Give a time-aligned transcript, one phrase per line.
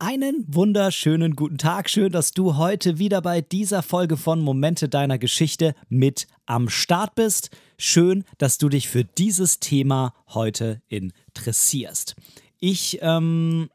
[0.00, 1.90] Einen wunderschönen guten Tag.
[1.90, 7.16] Schön, dass du heute wieder bei dieser Folge von Momente deiner Geschichte mit am Start
[7.16, 7.50] bist.
[7.78, 12.14] Schön, dass du dich für dieses Thema heute interessierst.
[12.60, 13.70] Ich ähm,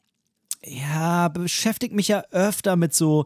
[0.64, 3.26] ja, beschäftige mich ja öfter mit so,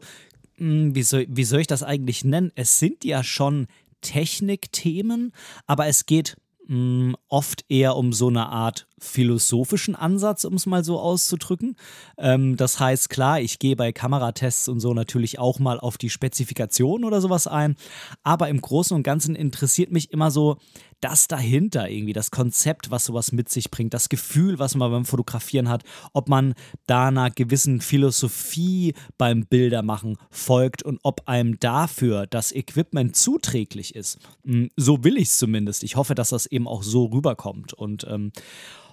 [0.56, 2.50] mh, hm, wie, soll, wie soll ich das eigentlich nennen?
[2.56, 3.68] Es sind ja schon
[4.00, 5.32] Technikthemen,
[5.68, 6.36] aber es geht
[6.66, 11.76] mh, hm, oft eher um so eine Art philosophischen Ansatz, um es mal so auszudrücken.
[12.16, 16.10] Ähm, das heißt, klar, ich gehe bei Kameratests und so natürlich auch mal auf die
[16.10, 17.76] Spezifikation oder sowas ein,
[18.22, 20.58] aber im Großen und Ganzen interessiert mich immer so
[21.00, 25.04] das dahinter irgendwie, das Konzept, was sowas mit sich bringt, das Gefühl, was man beim
[25.04, 26.54] Fotografieren hat, ob man
[26.86, 34.18] da einer gewissen Philosophie beim Bildermachen folgt und ob einem dafür das Equipment zuträglich ist.
[34.44, 35.84] Hm, so will ich es zumindest.
[35.84, 38.32] Ich hoffe, dass das eben auch so rüberkommt und ähm,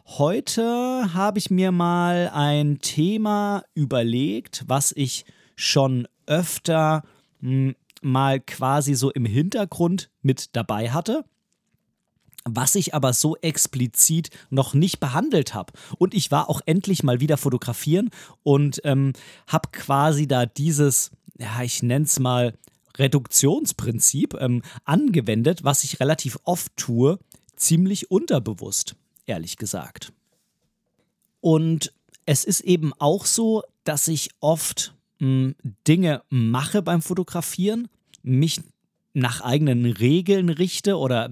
[0.08, 5.26] Heute habe ich mir mal ein Thema überlegt, was ich
[5.56, 7.02] schon öfter
[7.42, 11.26] hm, mal quasi so im Hintergrund mit dabei hatte
[12.48, 15.74] was ich aber so explizit noch nicht behandelt habe.
[15.98, 18.12] Und ich war auch endlich mal wieder fotografieren
[18.44, 19.14] und ähm,
[19.48, 22.54] habe quasi da dieses, ja, ich nenne es mal
[23.00, 27.18] Reduktionsprinzip ähm, angewendet, was ich relativ oft tue,
[27.56, 30.14] ziemlich unterbewusst ehrlich gesagt.
[31.42, 31.94] Und
[32.26, 35.56] es ist eben auch so, dass ich oft mh, hm,
[35.88, 37.88] Dinge mache beim Fotografieren,
[38.24, 38.62] mich
[39.14, 41.30] nach eigenen Regeln richte oder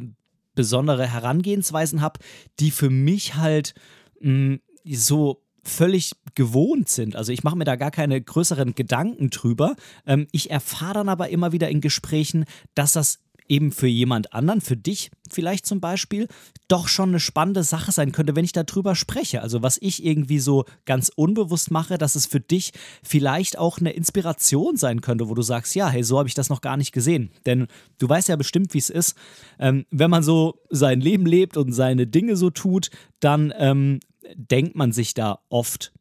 [0.56, 2.20] besondere Herangehensweisen habe,
[2.60, 3.74] die für mich halt
[4.20, 7.16] mh, hm, so völlig gewohnt sind.
[7.16, 9.76] Also ich mache mir da gar keine größeren Gedanken drüber.
[10.06, 12.46] Ähm, ich erfahre dann aber immer wieder in Gesprächen,
[12.76, 16.28] dass das eben für jemand anderen, für dich vielleicht zum Beispiel,
[16.68, 19.42] doch schon eine spannende Sache sein könnte, wenn ich darüber spreche.
[19.42, 22.72] Also was ich irgendwie so ganz unbewusst mache, dass es für dich
[23.04, 26.50] vielleicht auch eine Inspiration sein könnte, wo du sagst, ja, hey, so habe ich das
[26.50, 27.32] noch gar nicht gesehen.
[27.46, 27.68] Denn
[28.00, 29.16] du weißt ja bestimmt, wie es ist.
[29.60, 32.90] Ähm, wenn man so sein Leben lebt und seine Dinge so tut,
[33.20, 34.00] dann ähm,
[34.36, 35.92] denkt man sich da oft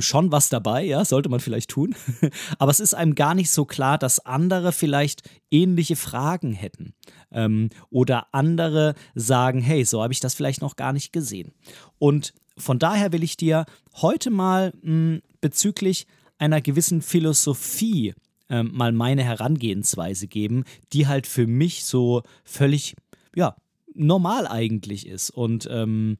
[0.00, 1.94] schon was dabei, ja, sollte man vielleicht tun.
[2.58, 6.94] Aber es ist einem gar nicht so klar, dass andere vielleicht ähnliche Fragen hätten.
[7.30, 11.52] Ähm, oder andere sagen, hey, so habe ich das vielleicht noch gar nicht gesehen.
[11.98, 16.06] Und von daher will ich dir heute mal mh, hm, bezüglich
[16.38, 18.14] einer gewissen Philosophie
[18.48, 22.94] ähm, mal meine Herangehensweise geben, die halt für mich so völlig,
[23.34, 23.56] ja,
[23.94, 25.30] normal eigentlich ist.
[25.30, 26.18] Und ähm,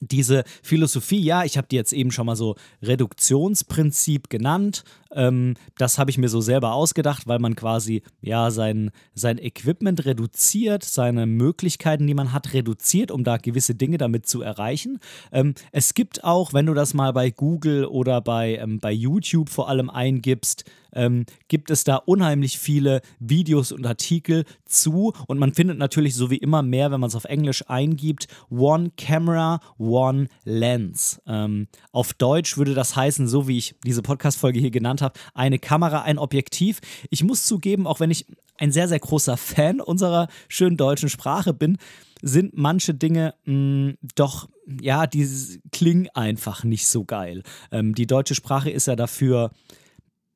[0.00, 4.84] diese Philosophie, ja, ich habe die jetzt eben schon mal so Reduktionsprinzip genannt.
[5.14, 10.04] Ähm, das habe ich mir so selber ausgedacht, weil man quasi ja sein, sein Equipment
[10.04, 14.98] reduziert, seine Möglichkeiten, die man hat, reduziert, um da gewisse Dinge damit zu erreichen.
[15.32, 19.48] Ähm, es gibt auch, wenn du das mal bei Google oder bei, ähm, bei YouTube
[19.48, 25.54] vor allem eingibst, ähm, gibt es da unheimlich viele Videos und Artikel zu und man
[25.54, 30.28] findet natürlich so wie immer mehr, wenn man es auf Englisch eingibt, One Camera, One
[30.44, 31.20] Lens.
[31.26, 35.58] Ähm, auf Deutsch würde das heißen, so wie ich diese Podcast-Folge hier genannt habe, eine
[35.58, 36.80] Kamera, ein Objektiv.
[37.10, 38.26] Ich muss zugeben, auch wenn ich
[38.56, 41.78] ein sehr, sehr großer Fan unserer schönen deutschen Sprache bin,
[42.20, 44.48] sind manche Dinge mh, mm, doch,
[44.80, 47.42] ja, die klingen einfach nicht so geil.
[47.70, 49.50] Ähm, die deutsche Sprache ist ja dafür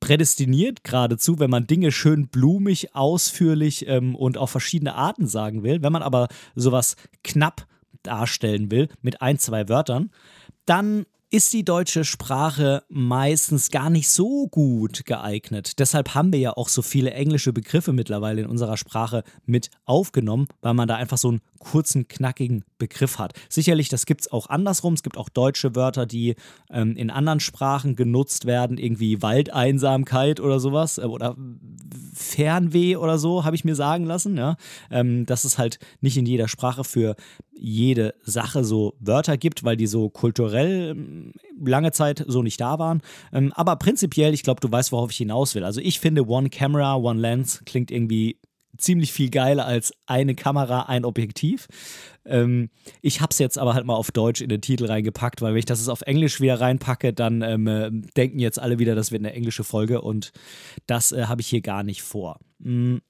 [0.01, 5.83] prädestiniert geradezu, wenn man Dinge schön blumig, ausführlich ähm, und auf verschiedene Arten sagen will.
[5.83, 7.67] Wenn man aber sowas knapp
[8.03, 10.11] darstellen will mit ein, zwei Wörtern,
[10.67, 15.79] dann ist die deutsche Sprache meistens gar nicht so gut geeignet.
[15.79, 20.47] Deshalb haben wir ja auch so viele englische Begriffe mittlerweile in unserer Sprache mit aufgenommen,
[20.61, 23.35] weil man da einfach so einen kurzen, knackigen Begriff hat.
[23.49, 24.95] Sicherlich, das gibt es auch andersrum.
[24.95, 26.35] Es gibt auch deutsche Wörter, die
[26.71, 31.37] ähm, in anderen Sprachen genutzt werden, irgendwie Waldeinsamkeit oder sowas äh, oder
[32.13, 34.37] Fernweh oder so, habe ich mir sagen lassen.
[34.37, 34.57] Ja?
[34.91, 37.15] Ähm, dass es halt nicht in jeder Sprache für
[37.55, 41.33] jede Sache so Wörter gibt, weil die so kulturell ähm,
[41.65, 43.03] lange Zeit so nicht da waren.
[43.33, 45.63] Ähm, aber prinzipiell, ich glaube, du weißt, worauf ich hinaus will.
[45.63, 48.39] Also ich finde One Camera, One Lens klingt irgendwie
[48.77, 51.69] ziemlich viel geiler als eine Kamera, ein Objektiv.
[52.25, 52.71] Ähm,
[53.01, 55.59] ich habe es jetzt aber halt mal auf Deutsch in den Titel reingepackt, weil wenn
[55.59, 59.21] ich das auf Englisch wieder reinpacke, dann ähm, äh, denken jetzt alle wieder, das wird
[59.21, 60.33] eine englische Folge und
[60.87, 62.39] das äh, habe ich hier gar nicht vor.
[62.59, 63.01] Mhm.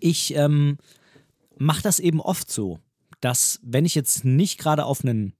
[0.00, 0.76] ich ähm,
[1.56, 2.78] mache das eben oft so,
[3.20, 5.32] dass wenn ich jetzt nicht gerade auf einen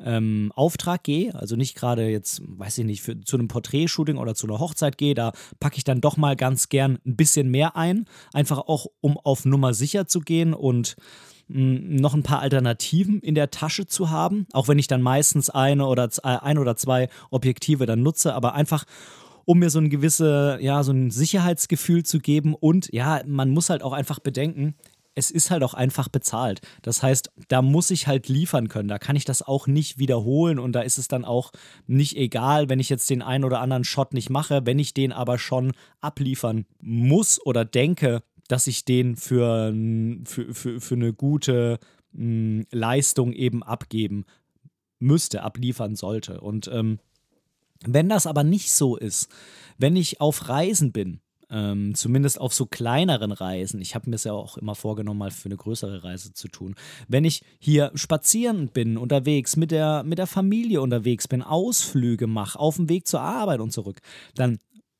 [0.00, 4.34] ähm, Auftrag gehe, also nicht gerade jetzt, weiß ich nicht, für, zu einem Porträtshooting oder
[4.34, 7.76] zu einer Hochzeit gehe, da packe ich dann doch mal ganz gern ein bisschen mehr
[7.76, 10.96] ein, einfach auch um auf Nummer sicher zu gehen und
[11.48, 15.50] mh, noch ein paar Alternativen in der Tasche zu haben, auch wenn ich dann meistens
[15.50, 18.84] eine oder äh, ein oder zwei Objektive dann nutze, aber einfach
[19.44, 22.54] um mir so ein gewisse, ja, so ein Sicherheitsgefühl zu geben.
[22.54, 24.74] Und ja, man muss halt auch einfach bedenken,
[25.14, 26.60] es ist halt auch einfach bezahlt.
[26.82, 28.88] Das heißt, da muss ich halt liefern können.
[28.88, 31.52] Da kann ich das auch nicht wiederholen und da ist es dann auch
[31.86, 35.12] nicht egal, wenn ich jetzt den einen oder anderen Shot nicht mache, wenn ich den
[35.12, 39.72] aber schon abliefern muss oder denke, dass ich den für,
[40.24, 41.78] für, für, für eine gute
[42.12, 44.24] mh, Leistung eben abgeben
[44.98, 46.40] müsste, abliefern sollte.
[46.40, 46.98] Und ähm,
[47.84, 49.28] wenn das aber nicht so ist,
[49.78, 51.20] wenn ich auf Reisen bin,
[51.52, 53.80] ähm, zumindest auf so kleineren Reisen.
[53.80, 56.74] Ich habe mir es ja auch immer vorgenommen, mal für eine größere Reise zu tun.
[57.08, 62.58] Wenn ich hier spazieren bin, unterwegs, mit der, mit der Familie unterwegs bin, Ausflüge mache,
[62.58, 64.00] auf dem Weg zur Arbeit und zurück,
[64.34, 64.58] dann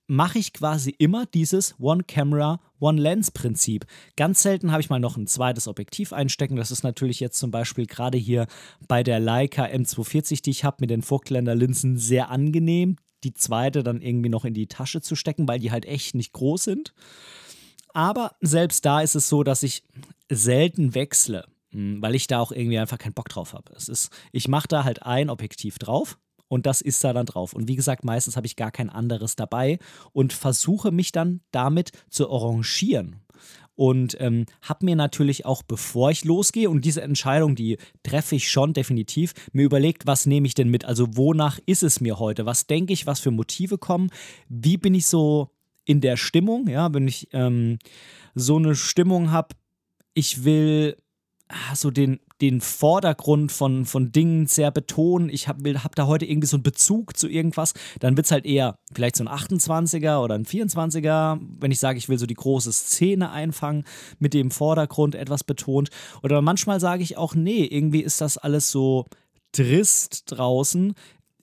[0.08, 3.86] mache ich quasi immer dieses One-Camera, One-Lens-Prinzip.
[4.16, 6.56] Ganz selten habe ich mal noch ein zweites Objektiv einstecken.
[6.56, 8.46] Das ist natürlich jetzt zum Beispiel gerade hier
[8.88, 14.00] bei der Leica M240, die ich habe, mit den Vogtländer-Linsen sehr angenehm die zweite dann
[14.00, 16.92] irgendwie noch in die Tasche zu stecken, weil die halt echt nicht groß sind.
[17.94, 19.82] Aber selbst da ist es so, dass ich
[20.30, 23.72] selten wechsle, hm, weil ich da auch irgendwie einfach keinen Bock drauf habe.
[23.76, 27.52] Es ist, ich mache da halt ein Objektiv drauf und das ist da dann drauf.
[27.52, 29.78] Und wie gesagt, meistens habe ich gar kein anderes dabei
[30.12, 33.22] und versuche mich dann damit zu arrangieren
[33.74, 38.50] und ähm, habe mir natürlich auch, bevor ich losgehe, und diese Entscheidung, die treffe ich
[38.50, 40.84] schon definitiv, mir überlegt, was nehme ich denn mit?
[40.84, 42.46] Also wonach ist es mir heute?
[42.46, 44.10] Was denke ich, was für Motive kommen?
[44.48, 45.50] Wie bin ich so
[45.84, 46.68] in der Stimmung?
[46.68, 47.78] Ja, wenn ich ähm,
[48.34, 49.54] so eine Stimmung habe,
[50.14, 50.96] ich will
[51.48, 55.30] ah, so den, den Vordergrund von, von Dingen sehr betonen.
[55.30, 57.72] Ich habe hab da heute irgendwie so einen Bezug zu irgendwas.
[58.00, 61.98] Dann wird es halt eher vielleicht so ein 28er oder ein 24er, wenn ich sage,
[61.98, 63.84] ich will so die große Szene einfangen,
[64.18, 65.90] mit dem Vordergrund etwas betont.
[66.24, 69.06] Oder manchmal sage ich auch, nee, irgendwie ist das alles so
[69.52, 70.94] trist draußen.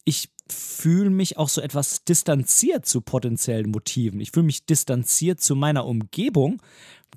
[0.03, 4.19] Ich fühle mich auch so etwas distanziert zu potenziellen Motiven.
[4.19, 6.61] Ich fühle mich distanziert zu meiner Umgebung.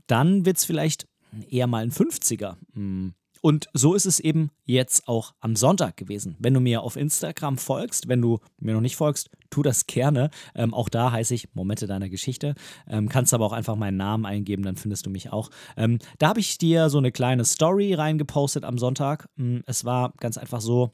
[0.07, 1.09] Dann wird es vielleicht
[1.51, 2.57] eher mal ein 50er.
[2.75, 3.15] Hm.
[3.43, 6.37] Und so ist es eben jetzt auch am Sonntag gewesen.
[6.39, 10.31] Wenn du mir auf Instagram folgst, wenn du mir noch nicht folgst, tu das gerne.
[10.55, 12.55] Ähm, auch da heiße ich Momente deiner Geschichte.
[12.87, 15.51] Ähm, kannst aber auch einfach meinen Namen eingeben, dann findest du mich auch.
[15.77, 19.27] Ähm, da habe ich dir so eine kleine Story reingepostet am Sonntag.
[19.37, 20.93] Hm, es war ganz einfach so,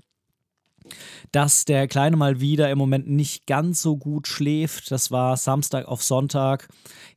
[1.33, 4.91] dass der Kleine mal wieder im Moment nicht ganz so gut schläft.
[4.91, 6.69] Das war Samstag auf Sonntag.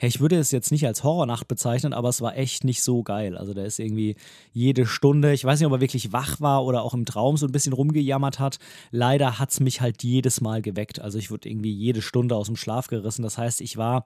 [0.01, 3.03] Ja, ich würde es jetzt nicht als Horrornacht bezeichnen, aber es war echt nicht so
[3.03, 3.37] geil.
[3.37, 4.15] Also der ist irgendwie
[4.51, 7.45] jede Stunde, ich weiß nicht, ob er wirklich wach war oder auch im Traum so
[7.45, 8.57] ein bisschen rumgejammert hat.
[8.91, 10.99] Leider hat es mich halt jedes Mal geweckt.
[10.99, 13.23] Also ich wurde irgendwie jede Stunde aus dem Schlaf gerissen.
[13.23, 14.05] Das heißt, ich war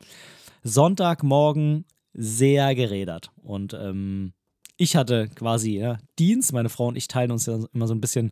[0.64, 4.34] Sonntagmorgen sehr gerädert und ähm,
[4.78, 8.02] ich hatte quasi ja, Dienst, meine Frau und ich teilen uns ja immer so ein
[8.02, 8.32] bisschen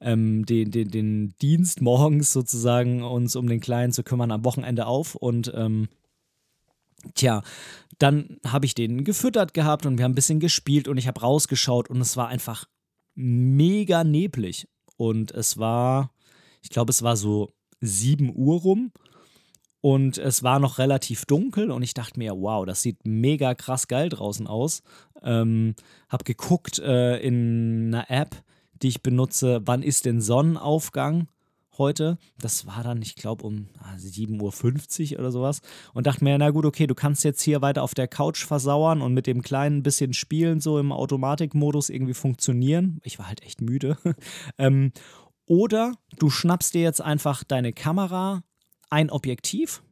[0.00, 4.86] ähm, den, den, den Dienst morgens sozusagen, uns um den Kleinen zu kümmern am Wochenende
[4.86, 5.14] auf.
[5.14, 5.88] Und ähm,
[7.14, 7.42] tja,
[7.98, 11.20] dann habe ich den gefüttert gehabt und wir haben ein bisschen gespielt und ich habe
[11.20, 12.66] rausgeschaut und es war einfach
[13.14, 14.68] mega neblig.
[14.96, 16.12] Und es war,
[16.60, 18.92] ich glaube, es war so 7 Uhr rum
[19.84, 23.86] und es war noch relativ dunkel und ich dachte mir, wow, das sieht mega krass
[23.86, 24.82] geil draußen aus.
[25.22, 25.74] Ähm,
[26.08, 28.34] hab geguckt äh, in einer App,
[28.80, 31.28] die ich benutze, wann ist denn Sonnenaufgang
[31.76, 32.16] heute?
[32.38, 35.60] Das war dann, ich glaube, um 7.50 ah, Uhr oder sowas.
[35.92, 39.02] Und dachte mir, na gut, okay, du kannst jetzt hier weiter auf der Couch versauern
[39.02, 43.00] und mit dem kleinen bisschen spielen, so im Automatikmodus irgendwie funktionieren.
[43.04, 43.98] Ich war halt echt müde.
[44.56, 44.92] ähm,
[45.44, 48.44] oder du schnappst dir jetzt einfach deine Kamera,
[48.90, 49.82] ein Objektiv,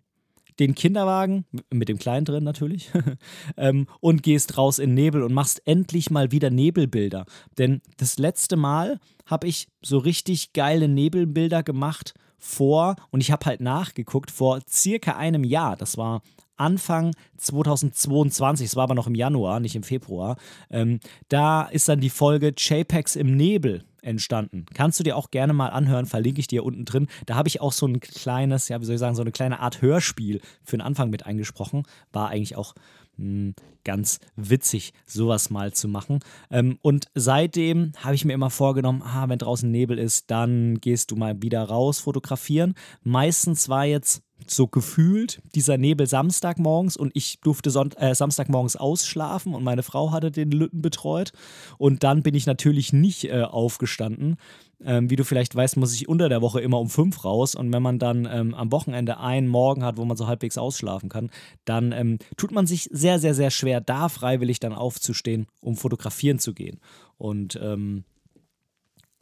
[0.58, 2.90] den Kinderwagen, mit dem Kleinen drin natürlich,
[3.56, 7.24] ähm, und gehst raus in Nebel und machst endlich mal wieder Nebelbilder.
[7.58, 13.46] Denn das letzte Mal habe ich so richtig geile Nebelbilder gemacht vor, und ich habe
[13.46, 15.76] halt nachgeguckt, vor circa einem Jahr.
[15.76, 16.22] Das war
[16.56, 20.36] Anfang 2022, es war aber noch im Januar, nicht im Februar.
[20.70, 24.66] Ähm, da ist dann die Folge JPEGs im Nebel entstanden.
[24.74, 27.06] Kannst du dir auch gerne mal anhören, verlinke ich dir unten drin.
[27.26, 29.60] Da habe ich auch so ein kleines, ja, wie soll ich sagen, so eine kleine
[29.60, 31.84] Art Hörspiel für den Anfang mit eingesprochen.
[32.12, 32.74] War eigentlich auch
[33.16, 33.54] hm,
[33.84, 36.20] ganz witzig, sowas mal zu machen.
[36.50, 41.10] Ähm, und seitdem habe ich mir immer vorgenommen, ah, wenn draußen Nebel ist, dann gehst
[41.10, 42.74] du mal wieder raus fotografieren.
[43.02, 49.54] Meistens war jetzt so gefühlt dieser Nebel Samstagmorgens und ich durfte Sonnt äh, Samstagmorgens ausschlafen
[49.54, 51.32] und meine Frau hatte den Lütten betreut
[51.78, 54.36] und dann bin ich natürlich nicht äh, aufgestanden.
[54.84, 57.72] Ähm, wie du vielleicht weißt, muss ich unter der Woche immer um fünf raus und
[57.72, 61.30] wenn man dann ähm, am Wochenende einen Morgen hat, wo man so halbwegs ausschlafen kann,
[61.64, 66.38] dann ähm, tut man sich sehr, sehr, sehr schwer, da freiwillig dann aufzustehen, um fotografieren
[66.38, 66.80] zu gehen.
[67.16, 68.04] Und ähm,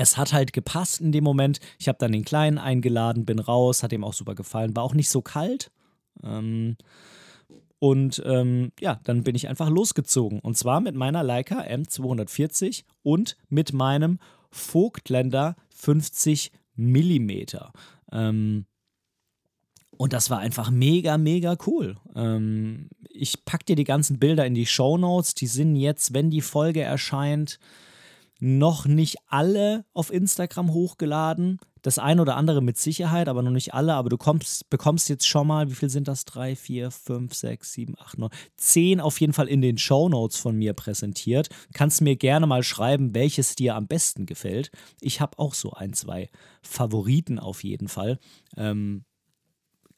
[0.01, 1.61] es hat halt gepasst in dem Moment.
[1.79, 4.95] Ich habe dann den Kleinen eingeladen, bin raus, hat ihm auch super gefallen, war auch
[4.95, 5.71] nicht so kalt.
[6.23, 6.79] Ähm,
[7.79, 10.41] und ähm, ja, dann bin ich einfach losgezogen.
[10.41, 14.19] Und zwar mit meiner Leica M240 und mit meinem
[14.51, 17.31] Vogtländer 50 mm.
[18.11, 18.65] Ähm,
[19.99, 21.99] und das war einfach mega, mega cool.
[22.15, 25.35] Ähm, ich packe dir die ganzen Bilder in die Show Notes.
[25.35, 27.59] Die sind jetzt, wenn die Folge erscheint,
[28.41, 31.59] noch nicht alle auf Instagram hochgeladen.
[31.83, 33.95] Das eine oder andere mit Sicherheit, aber noch nicht alle.
[33.95, 36.25] Aber du kommst, bekommst jetzt schon mal, wie viel sind das?
[36.25, 40.39] Drei, vier, fünf, sechs, sieben, acht, neun, zehn auf jeden Fall in den Show Notes
[40.39, 41.49] von mir präsentiert.
[41.73, 44.71] Kannst mir gerne mal schreiben, welches dir am besten gefällt.
[45.01, 46.29] Ich habe auch so ein, zwei
[46.63, 48.19] Favoriten auf jeden Fall.
[48.57, 49.05] Ähm,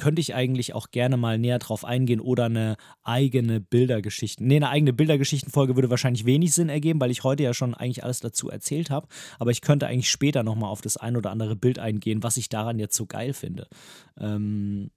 [0.02, 4.44] könnte ich eigentlich auch gerne mal näher drauf eingehen oder eine eigene Bildergeschichten.
[4.44, 8.02] Nee, eine eigene Bildergeschichtenfolge würde wahrscheinlich wenig Sinn ergeben, weil ich heute ja schon eigentlich
[8.02, 9.06] alles dazu erzählt habe.
[9.38, 12.48] Aber ich könnte eigentlich später nochmal auf das ein oder andere Bild eingehen, was ich
[12.48, 13.68] daran jetzt so geil finde.
[14.18, 14.90] Ähm,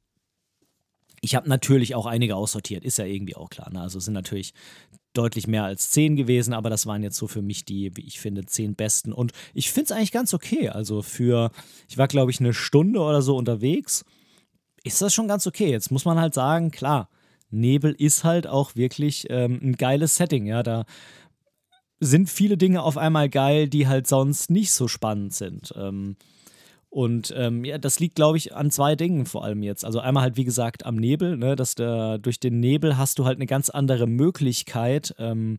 [1.22, 3.72] ich habe natürlich auch einige aussortiert, ist ja irgendwie auch klar.
[3.72, 3.82] Ne?
[3.82, 4.56] Also sind natürlich
[5.14, 8.20] deutlich mehr als zehn gewesen, aber das waren jetzt so für mich die, wie ich
[8.20, 9.14] finde, zehn besten.
[9.14, 10.70] Und ich finde es eigentlich ganz okay.
[10.70, 11.52] Also für,
[11.88, 14.04] ich war glaube ich eine Stunde oder so unterwegs
[14.86, 15.70] ist das schon ganz okay.
[15.70, 17.10] Jetzt muss man halt sagen, klar,
[17.50, 20.86] Nebel ist halt auch wirklich ähm, ein geiles Setting, ja, da
[22.00, 25.74] sind viele Dinge auf einmal geil, die halt sonst nicht so spannend sind.
[25.76, 26.18] Ähm,
[26.90, 29.84] und ähm, ja, das liegt, glaube ich, an zwei Dingen vor allem jetzt.
[29.84, 33.26] Also einmal halt, wie gesagt, am Nebel, ne, dass der, durch den Nebel hast du
[33.26, 35.58] halt eine ganz andere Möglichkeit, ähm,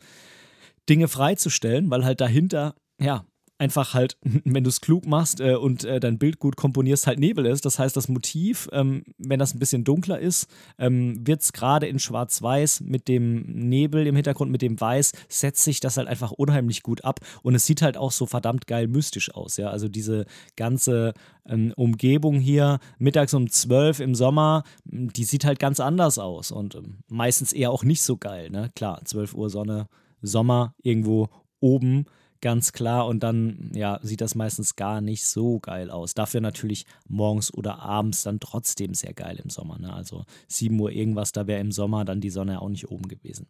[0.88, 3.24] Dinge freizustellen, weil halt dahinter, ja,
[3.58, 7.18] einfach halt, wenn du es klug machst äh, und äh, dein Bild gut komponierst, halt
[7.18, 7.64] Nebel ist.
[7.64, 10.48] Das heißt, das Motiv, ähm, wenn das ein bisschen dunkler ist,
[10.78, 15.64] ähm, wird es gerade in Schwarz-Weiß mit dem Nebel im Hintergrund, mit dem Weiß, setzt
[15.64, 17.20] sich das halt einfach unheimlich gut ab.
[17.42, 19.56] Und es sieht halt auch so verdammt geil mystisch aus.
[19.56, 21.14] Ja, also diese ganze
[21.48, 26.74] ähm, Umgebung hier, mittags um 12 im Sommer, die sieht halt ganz anders aus und
[26.74, 28.50] ähm, meistens eher auch nicht so geil.
[28.50, 28.70] Ne?
[28.74, 29.88] Klar, 12 Uhr Sonne,
[30.22, 31.28] Sommer irgendwo
[31.60, 32.06] oben
[32.40, 33.06] ganz klar.
[33.06, 36.14] Und dann, ja, sieht das meistens gar nicht so geil aus.
[36.14, 39.78] Dafür natürlich morgens oder abends dann trotzdem sehr geil im Sommer.
[39.78, 39.92] Ne?
[39.92, 43.46] Also 7 Uhr irgendwas, da wäre im Sommer dann die Sonne auch nicht oben gewesen.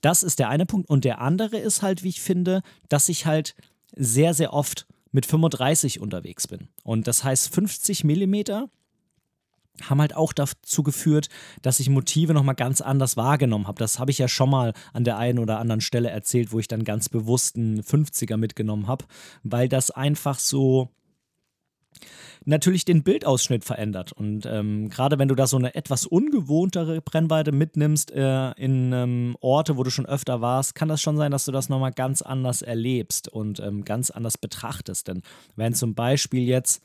[0.00, 0.88] Das ist der eine Punkt.
[0.88, 3.54] Und der andere ist halt, wie ich finde, dass ich halt
[3.94, 6.68] sehr, sehr oft mit 35 unterwegs bin.
[6.82, 8.68] Und das heißt 50 Millimeter
[9.82, 11.28] haben halt auch dazu geführt,
[11.62, 13.78] dass ich Motive nochmal ganz anders wahrgenommen habe.
[13.78, 16.68] Das habe ich ja schon mal an der einen oder anderen Stelle erzählt, wo ich
[16.68, 19.04] dann ganz bewusst einen 50er mitgenommen habe,
[19.42, 20.90] weil das einfach so
[22.44, 24.12] natürlich den Bildausschnitt verändert.
[24.12, 29.36] Und ähm, gerade wenn du da so eine etwas ungewohntere Brennweite mitnimmst äh, in ähm,
[29.40, 32.22] Orte, wo du schon öfter warst, kann das schon sein, dass du das nochmal ganz
[32.22, 35.08] anders erlebst und ähm, ganz anders betrachtest.
[35.08, 35.22] Denn
[35.56, 36.82] wenn zum Beispiel jetzt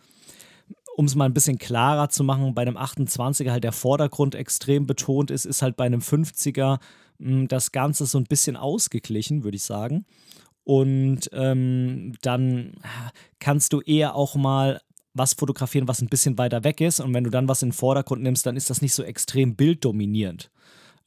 [0.96, 4.86] um es mal ein bisschen klarer zu machen, bei einem 28er halt der Vordergrund extrem
[4.86, 6.80] betont ist, ist halt bei einem 50er
[7.20, 10.06] mh, hm, das Ganze so ein bisschen ausgeglichen, würde ich sagen.
[10.64, 12.74] Und ähm, dann
[13.40, 14.82] kannst du eher auch mal
[15.14, 17.00] was fotografieren, was ein bisschen weiter weg ist.
[17.00, 19.56] Und wenn du dann was in den Vordergrund nimmst, dann ist das nicht so extrem
[19.56, 20.50] bilddominierend.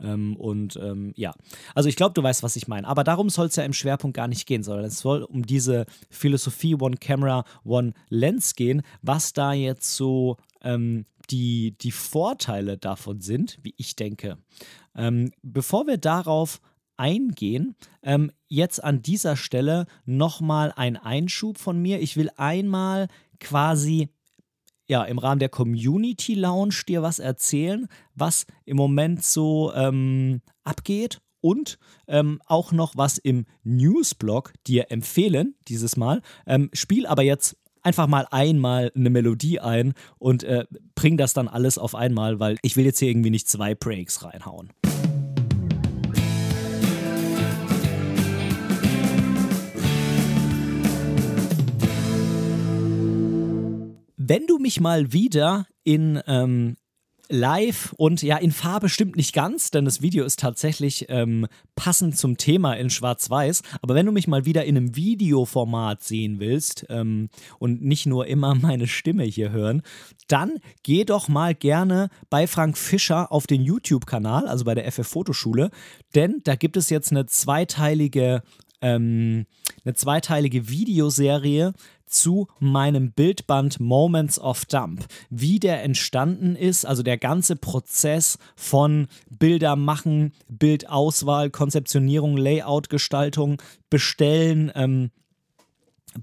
[0.01, 1.35] Ähm, und ähm, ja,
[1.75, 2.87] also ich glaube, du weißt, was ich meine.
[2.87, 5.87] Aber darum soll es ja im Schwerpunkt gar nicht gehen, sondern es soll um diese
[6.11, 13.21] Philosophie One Camera, One Lens gehen, was da jetzt so ähm, die, die Vorteile davon
[13.21, 14.39] sind, wie ich denke.
[14.95, 16.61] Ähm, bevor wir darauf
[16.97, 22.01] eingehen, ähm, jetzt an dieser Stelle nochmal ein Einschub von mir.
[22.01, 23.09] Ich will einmal
[23.41, 24.11] quasi
[24.89, 31.21] ja, im Rahmen der Community Lounge dir was erzählen, was im Moment so ähm, abgeht
[31.41, 36.23] und ähm, auch noch was im Newsblog dir empfehlen, dieses Mal.
[36.47, 40.65] Ähm, spiel aber jetzt einfach mal einmal eine Melodie ein und äh,
[40.95, 44.25] bring das dann alles auf einmal, weil ich will jetzt hier irgendwie nicht zwei Breaks
[44.25, 44.73] reinhauen.
[54.27, 56.77] Wenn du mich mal wieder in ähm,
[57.29, 62.17] live und ja, in Farbe stimmt nicht ganz, denn das Video ist tatsächlich ähm, passend
[62.17, 63.61] zum Thema in Schwarz-Weiß.
[63.83, 67.29] Aber wenn du mich mal wieder in einem Videoformat sehen willst ähm,
[67.59, 69.83] und nicht nur immer meine Stimme hier hören,
[70.27, 75.07] dann geh doch mal gerne bei Frank Fischer auf den YouTube-Kanal, also bei der FF
[75.07, 75.71] Fotoschule,
[76.15, 78.43] denn da gibt es jetzt eine zweiteilige
[78.85, 79.47] ähm,
[79.85, 81.73] eine zweiteilige Videoserie
[82.07, 85.07] zu meinem Bildband Moments of Dump.
[85.31, 93.61] Wie der entstanden ist, also der ganze Prozess von Bilder machen, Bildauswahl, Konzeptionierung, Layout-Gestaltung,
[93.91, 95.11] Bestellen, ähm,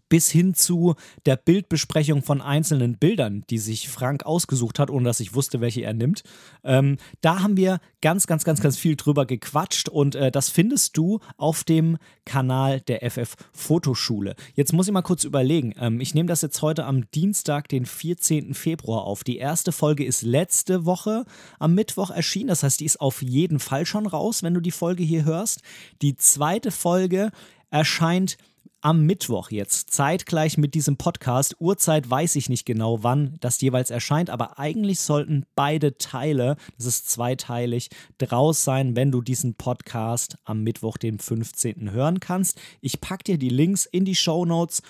[0.10, 0.96] bis hin zu
[1.26, 5.82] der Bildbesprechung von einzelnen Bildern, die sich Frank ausgesucht hat, ohne dass ich wusste, welche
[5.82, 6.24] er nimmt.
[6.64, 10.98] Ähm, da haben wir ganz, ganz, ganz, ganz viel drüber gequatscht und äh, das findest
[10.98, 14.36] du auf dem Kanal der FF Fotoschule.
[14.56, 15.74] Jetzt muss ich mal kurz überlegen.
[15.78, 18.54] Ähm, ich nehme das jetzt heute am Dienstag, den 14.
[18.54, 19.24] Februar auf.
[19.24, 21.26] Die erste Folge ist letzte Woche
[21.60, 22.48] am Mittwoch erschienen.
[22.48, 25.62] Das heißt, die ist auf jeden Fall schon raus, wenn du die Folge hier hörst.
[26.02, 27.32] Die zweite Folge
[27.70, 28.38] erscheint
[28.82, 31.56] am Mittwoch jetzt, zeitgleich mit diesem Podcast.
[31.60, 36.88] Uhrzeit weiß ich nicht genau, wann das jeweils erscheint, aber eigentlich sollten beide Teile, das
[36.88, 41.92] ist zweiteilig, draus sein, wenn du diesen Podcast am Mittwoch, den 15.
[41.92, 42.60] hören kannst.
[42.82, 44.82] Ich packe dir die Links in die Show Notes.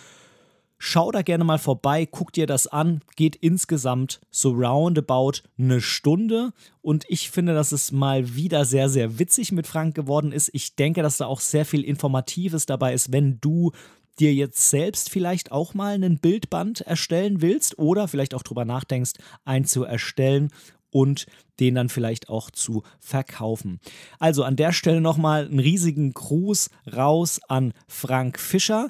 [0.84, 3.02] Schau da gerne mal vorbei, guck dir das an.
[3.16, 6.54] Geht insgesamt so roundabout eine Stunde.
[6.82, 10.50] Und ich finde, dass es mal wieder sehr, sehr witzig mit Frank geworden ist.
[10.54, 13.74] Ich denke, dass da auch sehr viel Informatives dabei ist, wenn du
[14.20, 19.14] dir jetzt selbst vielleicht auch mal einen Bildband erstellen willst oder vielleicht auch drüber nachdenkst,
[19.46, 20.52] einen zu erstellen
[20.90, 21.28] und
[21.60, 23.80] den dann vielleicht auch zu verkaufen.
[24.18, 28.88] Also an der Stelle nochmal einen riesigen Gruß raus an Frank Fischer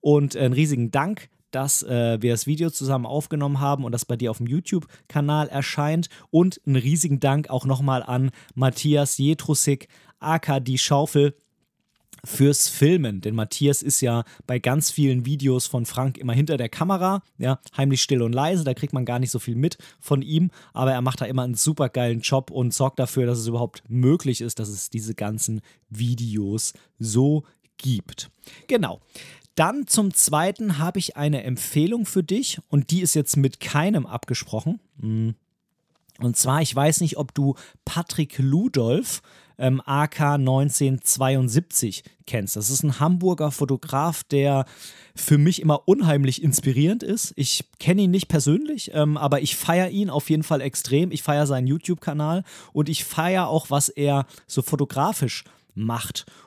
[0.00, 4.16] und einen riesigen Dank dass äh, wir das Video zusammen aufgenommen haben und das bei
[4.16, 6.08] dir auf dem YouTube-Kanal erscheint.
[6.30, 11.34] Und einen riesigen Dank auch nochmal an Matthias Jetrusik, aka die Schaufel,
[12.24, 13.20] fürs Filmen.
[13.20, 17.58] Denn Matthias ist ja bei ganz vielen Videos von Frank immer hinter der Kamera, ja,
[17.76, 20.92] heimlich still und leise, da kriegt man gar nicht so viel mit von ihm, aber
[20.92, 24.40] er macht da immer einen super geilen Job und sorgt dafür, dass es überhaupt möglich
[24.40, 27.44] ist, dass es diese ganzen Videos so
[27.78, 28.30] gibt.
[28.68, 29.00] Genau.
[29.54, 34.06] Dann zum Zweiten habe ich eine Empfehlung für dich und die ist jetzt mit keinem
[34.06, 34.80] abgesprochen.
[35.00, 35.34] Hm.
[36.18, 39.22] Und zwar, ich weiß nicht, ob du Patrick Ludolf,
[39.58, 42.56] ähm, AK 1972, kennst.
[42.56, 44.64] Das ist ein Hamburger Fotograf, der
[45.14, 47.32] für mich immer unheimlich inspirierend ist.
[47.36, 51.10] Ich kenne ihn nicht persönlich, ähm, aber ich feiere ihn auf jeden Fall extrem.
[51.10, 55.56] Ich feiere seinen YouTube-Kanal und ich feiere auch, was er so fotografisch macht.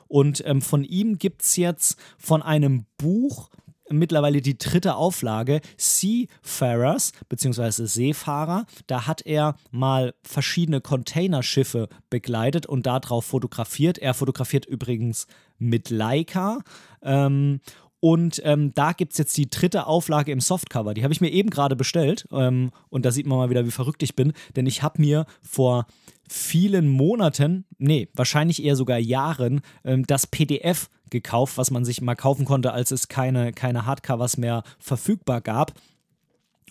[0.08, 3.50] Und ähm, von ihm gibt es jetzt von einem Buch
[3.88, 7.86] mittlerweile die dritte Auflage, Seafarers bzw.
[7.86, 8.66] Seefahrer.
[8.86, 13.98] Da hat er mal verschiedene Containerschiffe begleitet und darauf fotografiert.
[13.98, 15.26] Er fotografiert übrigens
[15.58, 16.60] mit Leica.
[17.02, 17.60] Ähm,
[18.00, 20.94] und ähm, da gibt es jetzt die dritte Auflage im Softcover.
[20.94, 22.26] Die habe ich mir eben gerade bestellt.
[22.30, 24.32] Ähm, und da sieht man mal wieder, wie verrückt ich bin.
[24.54, 25.86] Denn ich habe mir vor
[26.28, 32.16] vielen Monaten, nee, wahrscheinlich eher sogar Jahren, ähm, das PDF gekauft, was man sich mal
[32.16, 35.72] kaufen konnte, als es keine, keine Hardcovers mehr verfügbar gab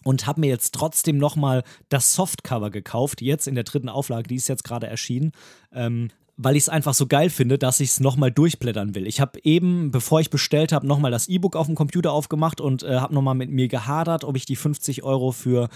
[0.04, 4.36] und habe mir jetzt trotzdem nochmal das Softcover gekauft, jetzt in der dritten Auflage, die
[4.36, 5.32] ist jetzt gerade erschienen.
[5.74, 9.08] Ähm, weil ich es einfach so geil finde, dass ich es nochmal durchblättern will.
[9.08, 12.84] Ich habe eben, bevor ich bestellt habe, nochmal das E-Book auf dem Computer aufgemacht und
[12.84, 15.70] äh, habe nochmal mit mir gehadert, ob ich die 50 Euro für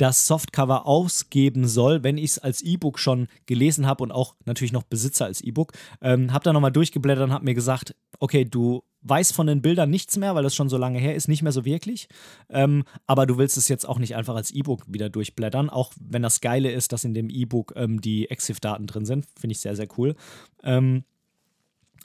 [0.00, 4.72] das Softcover ausgeben soll, wenn ich es als E-Book schon gelesen habe und auch natürlich
[4.72, 5.72] noch besitze als E-Book.
[6.00, 9.90] Ähm, habe da nochmal durchgeblättert und habe mir gesagt, okay, du weißt von den Bildern
[9.90, 12.08] nichts mehr, weil das schon so lange her ist, nicht mehr so wirklich.
[12.48, 16.22] Ähm, aber du willst es jetzt auch nicht einfach als E-Book wieder durchblättern, auch wenn
[16.22, 19.26] das Geile ist, dass in dem E-Book ähm, die EXIF-Daten drin sind.
[19.38, 20.14] Finde ich sehr, sehr cool.
[20.62, 21.04] Ähm,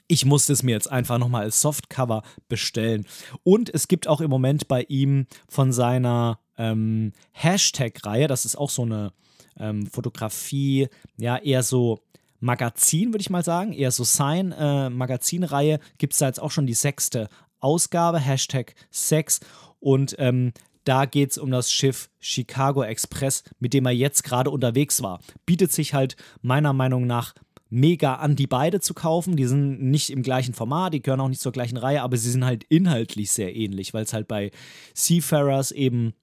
[0.08, 3.06] ich musste es mir jetzt einfach nochmal als Softcover bestellen.
[3.42, 8.70] Und es gibt auch im Moment bei ihm von seiner ähm, Hashtag-Reihe, das ist auch
[8.70, 9.12] so eine
[9.58, 12.00] ähm, Fotografie, ja, eher so
[12.40, 16.66] Magazin, würde ich mal sagen, eher so Sign-Magazin-Reihe, äh, gibt es da jetzt auch schon
[16.66, 17.28] die sechste
[17.60, 19.40] Ausgabe, Hashtag Sex.
[19.80, 20.52] Und ähm,
[20.84, 25.20] da geht es um das Schiff Chicago Express, mit dem er jetzt gerade unterwegs war.
[25.44, 27.34] Bietet sich halt meiner Meinung nach
[27.68, 29.36] mega an, die beide zu kaufen.
[29.36, 32.30] Die sind nicht im gleichen Format, die gehören auch nicht zur gleichen Reihe, aber sie
[32.30, 34.50] sind halt inhaltlich sehr ähnlich, weil es halt bei
[34.94, 36.14] Seafarers eben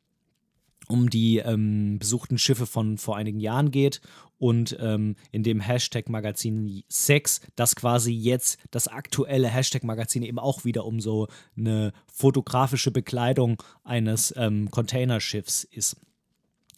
[0.87, 4.01] um die ähm, besuchten Schiffe von vor einigen Jahren geht
[4.37, 10.39] und ähm, in dem Hashtag Magazin 6, das quasi jetzt das aktuelle Hashtag Magazin eben
[10.39, 15.95] auch wieder um so eine fotografische Bekleidung eines ähm, Containerschiffs ist.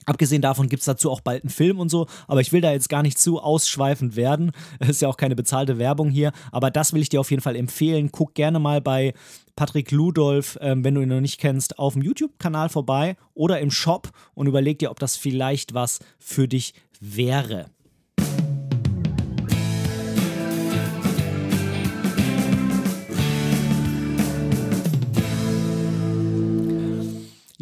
[0.05, 2.71] Abgesehen davon gibt es dazu auch bald einen Film und so, aber ich will da
[2.71, 4.51] jetzt gar nicht zu ausschweifend werden.
[4.79, 7.41] Es ist ja auch keine bezahlte Werbung hier, aber das will ich dir auf jeden
[7.41, 8.11] Fall empfehlen.
[8.11, 9.13] Guck gerne mal bei
[9.55, 13.71] Patrick Ludolf, ähm, wenn du ihn noch nicht kennst, auf dem YouTube-Kanal vorbei oder im
[13.71, 17.74] Shop und überleg dir, ob das vielleicht was für dich wäre.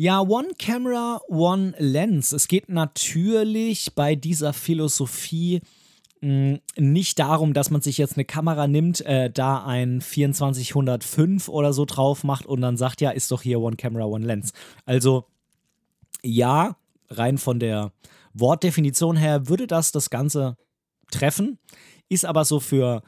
[0.03, 2.33] Ja, One Camera, One Lens.
[2.33, 5.61] Es geht natürlich bei dieser Philosophie
[6.19, 11.47] mh, hm, nicht darum, dass man sich jetzt eine Kamera nimmt, äh, da ein 2405
[11.47, 14.51] oder so drauf macht und dann sagt, ja, ist doch hier One Camera, One Lens.
[14.83, 15.23] Also
[16.21, 16.75] ja,
[17.07, 17.93] rein von der
[18.33, 20.57] Wortdefinition her würde das das Ganze
[21.11, 21.59] treffen,
[22.09, 23.03] ist aber so für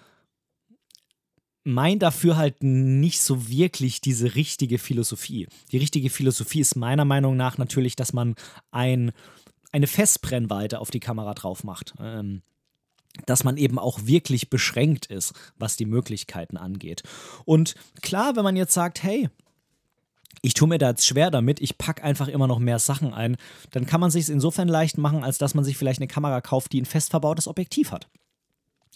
[1.66, 5.48] mein Dafürhalten nicht so wirklich diese richtige Philosophie.
[5.72, 8.36] Die richtige Philosophie ist meiner Meinung nach natürlich, dass man
[8.72, 9.12] ein,
[9.72, 11.96] eine Festbrennweite auf die Kamera drauf macht.
[12.00, 12.44] Ähm,
[13.26, 17.02] dass man eben auch wirklich beschränkt ist, was die Möglichkeiten angeht.
[17.46, 19.30] Und klar, wenn man jetzt sagt, hey,
[20.42, 23.38] ich tue mir da jetzt schwer damit, ich packe einfach immer noch mehr Sachen ein,
[23.72, 26.42] dann kann man sich es insofern leicht machen, als dass man sich vielleicht eine Kamera
[26.42, 28.10] kauft, die ein fest verbautes Objektiv hat.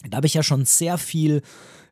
[0.07, 1.41] Da habe ich ja schon sehr viel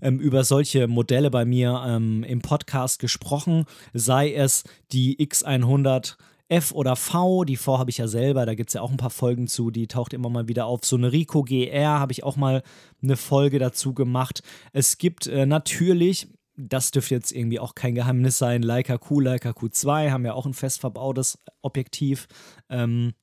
[0.01, 6.15] ähm, über solche Modelle bei mir ähm, im Podcast gesprochen, sei es die X100
[6.49, 8.97] F oder V, die V habe ich ja selber, da gibt es ja auch ein
[8.97, 10.85] paar Folgen zu, die taucht immer mal wieder auf.
[10.85, 12.63] So eine Rico GR habe ich auch mal
[13.03, 14.41] eine Folge dazu gemacht.
[14.71, 19.49] Es gibt äh, natürlich, das dürfte jetzt irgendwie auch kein Geheimnis sein, Leica Q, Leica
[19.49, 22.27] Q2 haben ja auch ein fest verbautes Objektiv.
[22.69, 23.13] Ähm,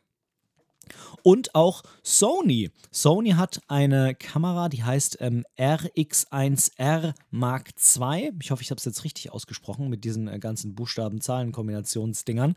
[1.24, 2.70] und auch Sony.
[2.92, 8.32] Sony hat eine Kamera, die heißt ähm, RX1R Mark II.
[8.40, 12.54] Ich hoffe, ich habe es jetzt richtig ausgesprochen mit diesen äh, ganzen Buchstaben-Zahlen-Kombinationsdingern.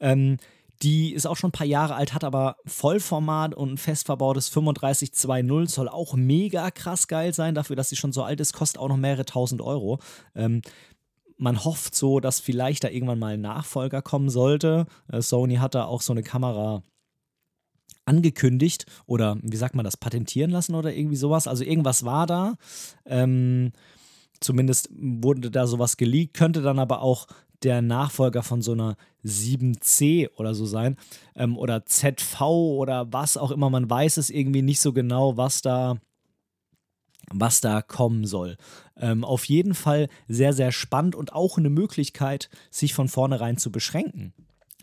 [0.00, 0.36] Ähm,
[0.82, 4.50] die ist auch schon ein paar Jahre alt, hat aber Vollformat und ein fest verbautes
[4.50, 5.74] 3520.
[5.74, 8.88] Soll auch mega krass geil sein, dafür, dass sie schon so alt ist, kostet auch
[8.88, 10.00] noch mehrere tausend Euro.
[10.34, 10.62] Ähm,
[11.36, 14.86] man hofft so, dass vielleicht da irgendwann mal ein Nachfolger kommen sollte.
[15.06, 16.82] Äh, Sony hat da auch so eine Kamera
[18.08, 21.46] angekündigt oder wie sagt man das, patentieren lassen oder irgendwie sowas.
[21.46, 22.54] Also irgendwas war da.
[23.04, 23.72] Ähm,
[24.40, 27.26] zumindest wurde da sowas geleakt, könnte dann aber auch
[27.62, 30.96] der Nachfolger von so einer 7C oder so sein
[31.34, 33.68] ähm, oder ZV oder was auch immer.
[33.68, 35.98] Man weiß es irgendwie nicht so genau, was da
[37.30, 38.56] was da kommen soll.
[38.96, 43.70] Ähm, auf jeden Fall sehr, sehr spannend und auch eine Möglichkeit, sich von vornherein zu
[43.70, 44.32] beschränken.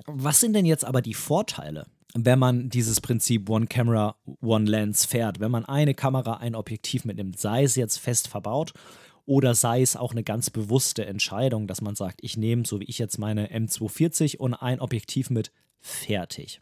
[0.05, 1.87] Was sind denn jetzt aber die Vorteile?
[2.17, 7.03] Wenn man dieses Prinzip One Camera, One Lens fährt, wenn man eine Kamera, ein Objektiv
[7.03, 8.73] mitnimmt, sei es jetzt fest verbaut
[9.25, 12.85] oder sei es auch eine ganz bewusste Entscheidung, dass man sagt, ich nehme, so wie
[12.85, 15.51] ich jetzt meine M240 und ein Objektiv mit,
[15.81, 16.61] fertig.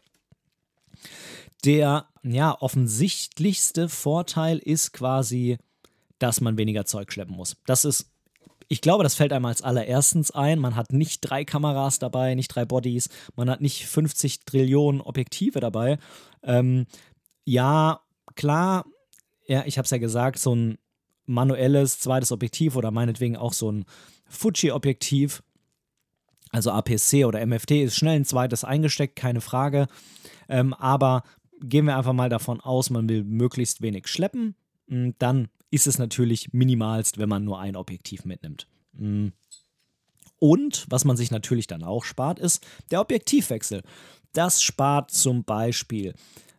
[1.64, 5.58] Der ja, offensichtlichste Vorteil ist quasi,
[6.18, 7.56] dass man weniger Zeug schleppen muss.
[7.66, 8.10] Das ist
[8.74, 10.58] ich glaube, das fällt einem als allererstens ein.
[10.58, 15.60] Man hat nicht drei Kameras dabei, nicht drei Bodies, man hat nicht 50 Trillionen Objektive
[15.60, 15.96] dabei.
[16.42, 16.86] Ähm,
[17.44, 18.00] ja,
[18.34, 18.84] klar,
[19.46, 20.78] ja, ich habe es ja gesagt, so ein
[21.24, 23.84] manuelles zweites Objektiv oder meinetwegen auch so ein
[24.26, 25.44] Fuji-Objektiv,
[26.50, 29.86] also APC oder MFT, ist schnell ein zweites eingesteckt, keine Frage.
[30.48, 31.22] Ähm, aber
[31.60, 34.56] gehen wir einfach mal davon aus, man will möglichst wenig schleppen.
[34.88, 38.68] Hm, dann ist es natürlich minimalst, wenn man nur ein Objektiv mitnimmt.
[38.92, 39.28] Mm.
[40.38, 43.82] Und was man sich natürlich dann auch spart, ist der Objektivwechsel.
[44.32, 46.14] Das spart zum Beispiel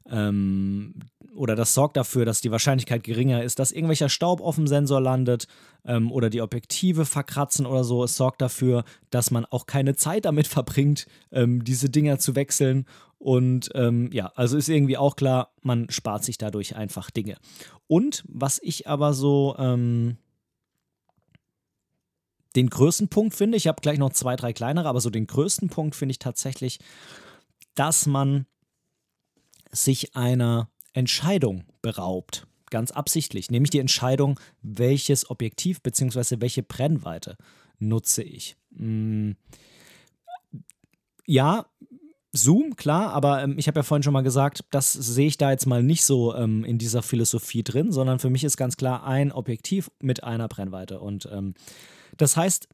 [0.09, 0.93] ähm,
[1.35, 5.01] oder das sorgt dafür, dass die Wahrscheinlichkeit geringer ist, dass irgendwelcher Staub auf dem Sensor
[5.01, 5.47] landet
[5.85, 8.03] ähm, oder die Objektive verkratzen oder so.
[8.03, 12.85] Es sorgt dafür, dass man auch keine Zeit damit verbringt, ähm, diese Dinger zu wechseln.
[13.25, 17.37] Und ähm, ja, also ist irgendwie auch klar, man spart sich dadurch einfach Dinge.
[17.87, 20.17] Und was ich aber so ähm,
[22.55, 25.69] den größten Punkt finde, ich habe gleich noch zwei, drei kleinere, aber so den größten
[25.69, 26.77] Punkt finde ich tatsächlich,
[27.73, 28.45] dass man
[29.71, 32.45] sich einer Entscheidung beraubt.
[32.69, 36.41] Ganz absichtlich, nämlich die Entscheidung, welches Objektiv bzw.
[36.41, 37.37] welche Brennweite
[37.79, 38.55] nutze ich.
[38.77, 39.35] Hm.
[41.25, 41.65] Ja,
[42.35, 45.51] Zoom, klar, aber ähm, ich habe ja vorhin schon mal gesagt, das sehe ich da
[45.51, 49.05] jetzt mal nicht so ähm, in dieser Philosophie drin, sondern für mich ist ganz klar
[49.05, 50.99] ein Objektiv mit einer Brennweite.
[50.99, 51.53] Und ähm,
[52.17, 52.67] das heißt,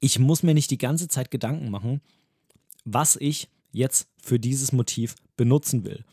[0.00, 2.00] ich muss mir nicht die ganze Zeit Gedanken machen,
[2.84, 6.04] was ich jetzt für dieses Motiv benutzen will.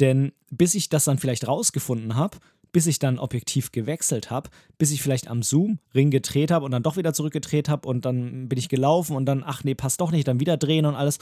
[0.00, 2.38] Denn bis ich das dann vielleicht rausgefunden habe,
[2.78, 6.84] bis ich dann objektiv gewechselt habe, bis ich vielleicht am Zoom-Ring gedreht habe und dann
[6.84, 10.12] doch wieder zurückgedreht habe und dann bin ich gelaufen und dann, ach nee, passt doch
[10.12, 11.18] nicht, dann wieder drehen und alles.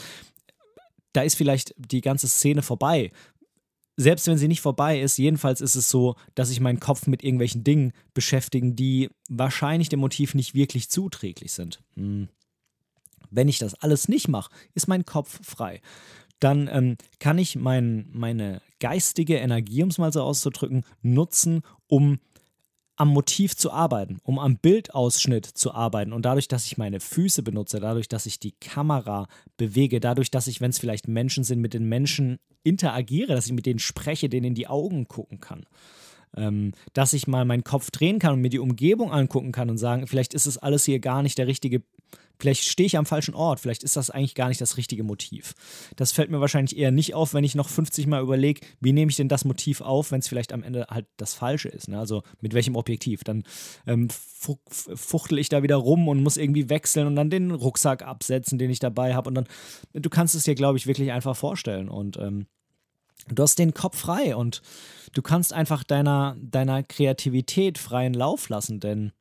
[1.15, 3.11] da ist vielleicht die ganze Szene vorbei.
[3.97, 7.25] Selbst wenn sie nicht vorbei ist, jedenfalls ist es so, dass ich meinen Kopf mit
[7.25, 11.83] irgendwelchen Dingen beschäftigen, die wahrscheinlich dem Motiv nicht wirklich zuträglich sind.
[11.95, 12.29] Hm.
[13.31, 15.81] Wenn ich das alles nicht mache, ist mein Kopf frei.
[16.41, 22.19] Dann ähm, kann ich mein, meine geistige Energie, um es mal so auszudrücken, nutzen, um
[22.97, 26.13] am Motiv zu arbeiten, um am Bildausschnitt zu arbeiten.
[26.13, 30.47] Und dadurch, dass ich meine Füße benutze, dadurch, dass ich die Kamera bewege, dadurch, dass
[30.47, 34.29] ich, wenn es vielleicht Menschen sind, mit den Menschen interagiere, dass ich mit denen spreche,
[34.29, 35.67] denen in die Augen gucken kann.
[36.37, 39.79] Ähm, dass ich mal meinen Kopf drehen kann und mir die Umgebung angucken kann und
[39.79, 41.83] sagen, vielleicht ist es alles hier gar nicht der richtige
[42.39, 45.55] Vielleicht stehe ich am falschen Ort, vielleicht ist das eigentlich gar nicht das richtige Motiv.
[45.97, 49.11] Das fällt mir wahrscheinlich eher nicht auf, wenn ich noch 50 Mal überlege, wie nehme
[49.11, 51.89] ich denn das Motiv auf, wenn es vielleicht am Ende halt das Falsche ist.
[51.89, 51.99] Ne?
[51.99, 53.25] Also mit welchem Objektiv.
[53.25, 53.45] Dann
[53.87, 58.59] ähm, fuchtel ich da wieder rum und muss irgendwie wechseln und dann den Rucksack absetzen,
[58.59, 59.29] den ich dabei habe.
[59.29, 59.47] Und dann,
[59.95, 61.89] du kannst es dir, glaube ich, wirklich einfach vorstellen.
[61.89, 62.47] Und ähm,
[63.29, 64.63] du hast den Kopf frei und
[65.15, 69.13] du kannst einfach deiner, deiner Kreativität freien Lauf lassen, denn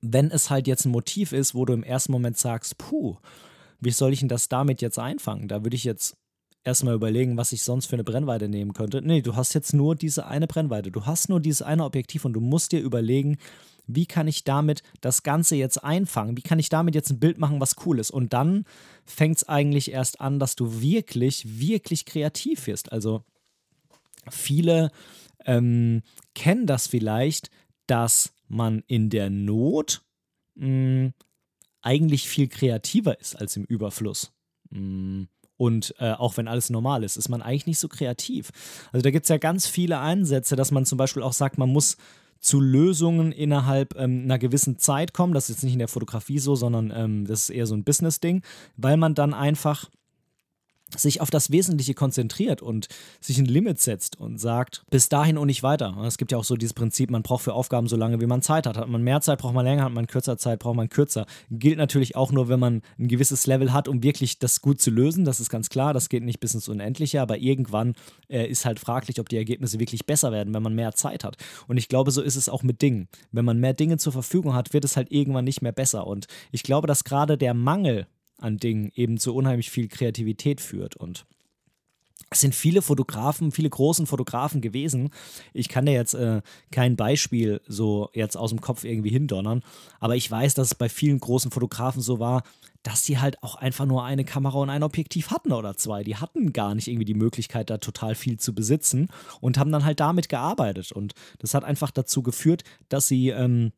[0.00, 3.16] wenn es halt jetzt ein Motiv ist, wo du im ersten Moment sagst, puh,
[3.80, 5.48] wie soll ich denn das damit jetzt einfangen?
[5.48, 6.16] Da würde ich jetzt
[6.64, 9.02] erstmal überlegen, was ich sonst für eine Brennweite nehmen könnte.
[9.02, 10.90] Nee, du hast jetzt nur diese eine Brennweite.
[10.90, 13.38] Du hast nur dieses eine Objektiv und du musst dir überlegen,
[13.86, 16.36] wie kann ich damit das Ganze jetzt einfangen?
[16.36, 18.10] Wie kann ich damit jetzt ein Bild machen, was cool ist?
[18.10, 18.64] Und dann
[19.06, 22.92] fängt es eigentlich erst an, dass du wirklich, wirklich kreativ wirst.
[22.92, 23.24] Also
[24.28, 24.90] viele
[25.46, 26.02] ähm,
[26.34, 27.50] kennen das vielleicht,
[27.86, 30.02] dass man in der Not
[30.54, 31.12] mh, hm,
[31.80, 34.32] eigentlich viel kreativer ist als im Überfluss.
[34.70, 38.50] Mh, hm, und äh, auch wenn alles normal ist, ist man eigentlich nicht so kreativ.
[38.92, 41.68] Also da gibt es ja ganz viele Einsätze, dass man zum Beispiel auch sagt, man
[41.68, 41.96] muss
[42.40, 45.34] zu Lösungen innerhalb ähm, einer gewissen Zeit kommen.
[45.34, 47.82] Das ist jetzt nicht in der Fotografie so, sondern ähm, das ist eher so ein
[47.82, 48.42] Business-Ding,
[48.76, 49.90] weil man dann einfach
[50.96, 52.88] sich auf das Wesentliche konzentriert und
[53.20, 55.96] sich ein Limit setzt und sagt, bis dahin und nicht weiter.
[56.06, 58.42] Es gibt ja auch so dieses Prinzip, man braucht für Aufgaben so lange, wie man
[58.42, 58.76] Zeit hat.
[58.76, 61.26] Hat man mehr Zeit, braucht man länger, hat man kürzer Zeit, braucht man kürzer.
[61.50, 64.90] Gilt natürlich auch nur, wenn man ein gewisses Level hat, um wirklich das gut zu
[64.90, 65.24] lösen.
[65.24, 67.94] Das ist ganz klar, das geht nicht bis ins Unendliche, aber irgendwann
[68.28, 71.36] äh, ist halt fraglich, ob die Ergebnisse wirklich besser werden, wenn man mehr Zeit hat.
[71.66, 73.08] Und ich glaube, so ist es auch mit Dingen.
[73.32, 76.06] Wenn man mehr Dinge zur Verfügung hat, wird es halt irgendwann nicht mehr besser.
[76.06, 78.06] Und ich glaube, dass gerade der Mangel
[78.38, 80.96] an Dingen eben zu unheimlich viel Kreativität führt.
[80.96, 81.26] Und
[82.30, 85.10] es sind viele Fotografen, viele großen Fotografen gewesen.
[85.54, 89.62] Ich kann dir jetzt äh, kein Beispiel so jetzt aus dem Kopf irgendwie hindonnern,
[89.98, 92.42] aber ich weiß, dass es bei vielen großen Fotografen so war,
[92.82, 96.04] dass sie halt auch einfach nur eine Kamera und ein Objektiv hatten oder zwei.
[96.04, 99.08] Die hatten gar nicht irgendwie die Möglichkeit, da total viel zu besitzen
[99.40, 100.92] und haben dann halt damit gearbeitet.
[100.92, 103.72] Und das hat einfach dazu geführt, dass sie ähm,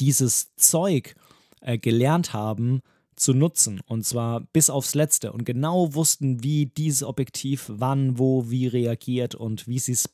[0.00, 1.14] dieses Zeug
[1.60, 2.82] äh, gelernt haben,
[3.16, 8.50] zu nutzen und zwar bis aufs Letzte und genau wussten, wie dieses Objektiv wann, wo,
[8.50, 10.08] wie reagiert und wie sie es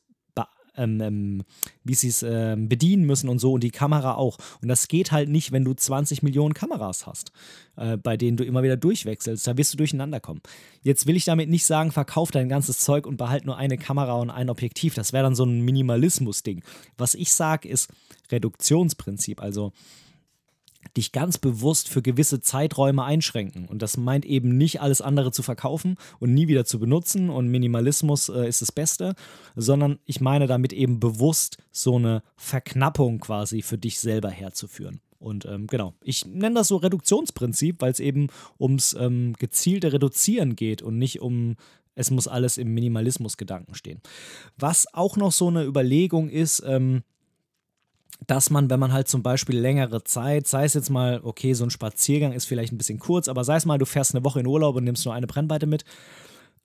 [0.75, 1.43] ähm, ähm,
[1.83, 4.37] wie sie es ähm, bedienen müssen und so und die Kamera auch.
[4.61, 7.31] Und das geht halt nicht, wenn du 20 Millionen Kameras hast,
[7.75, 9.45] äh, bei denen du immer wieder durchwechselst.
[9.45, 10.41] Da wirst du durcheinander kommen.
[10.81, 14.13] Jetzt will ich damit nicht sagen, verkauf dein ganzes Zeug und behalt nur eine Kamera
[14.15, 14.95] und ein Objektiv.
[14.95, 16.63] Das wäre dann so ein Minimalismus-Ding.
[16.97, 17.91] Was ich sage, ist
[18.31, 19.41] Reduktionsprinzip.
[19.41, 19.73] Also
[20.97, 23.65] dich ganz bewusst für gewisse Zeiträume einschränken.
[23.65, 27.49] Und das meint eben nicht alles andere zu verkaufen und nie wieder zu benutzen und
[27.49, 29.15] Minimalismus äh, ist das Beste,
[29.55, 35.01] sondern ich meine damit eben bewusst so eine Verknappung quasi für dich selber herzuführen.
[35.19, 38.27] Und ähm, genau, ich nenne das so Reduktionsprinzip, weil es eben
[38.59, 41.55] ums ähm, gezielte Reduzieren geht und nicht um
[41.95, 44.01] es muss alles im Minimalismus-Gedanken stehen.
[44.57, 47.03] Was auch noch so eine Überlegung ist, ähm,
[48.27, 51.63] dass man, wenn man halt zum Beispiel längere Zeit, sei es jetzt mal, okay, so
[51.63, 54.39] ein Spaziergang ist vielleicht ein bisschen kurz, aber sei es mal, du fährst eine Woche
[54.39, 55.83] in Urlaub und nimmst nur eine Brennweite mit.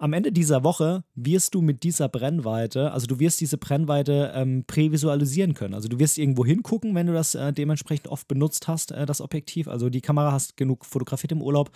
[0.01, 4.63] Am Ende dieser Woche wirst du mit dieser Brennweite, also du wirst diese Brennweite ähm,
[4.65, 5.75] prävisualisieren können.
[5.75, 9.21] Also du wirst irgendwo hingucken, wenn du das äh, dementsprechend oft benutzt hast, äh, das
[9.21, 9.67] Objektiv.
[9.67, 11.73] Also die Kamera hast genug fotografiert im Urlaub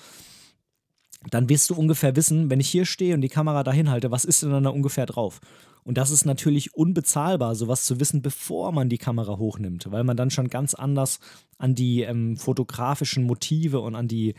[1.31, 4.25] dann wirst du ungefähr wissen, wenn ich hier stehe und die Kamera dahin halte, was
[4.25, 5.41] ist denn da ungefähr drauf?
[5.85, 10.17] Und das ist natürlich unbezahlbar, sowas zu wissen, bevor man die Kamera hochnimmt, weil man
[10.17, 11.19] dann schon ganz anders
[11.59, 14.35] an die ähm, fotografischen Motive und an die,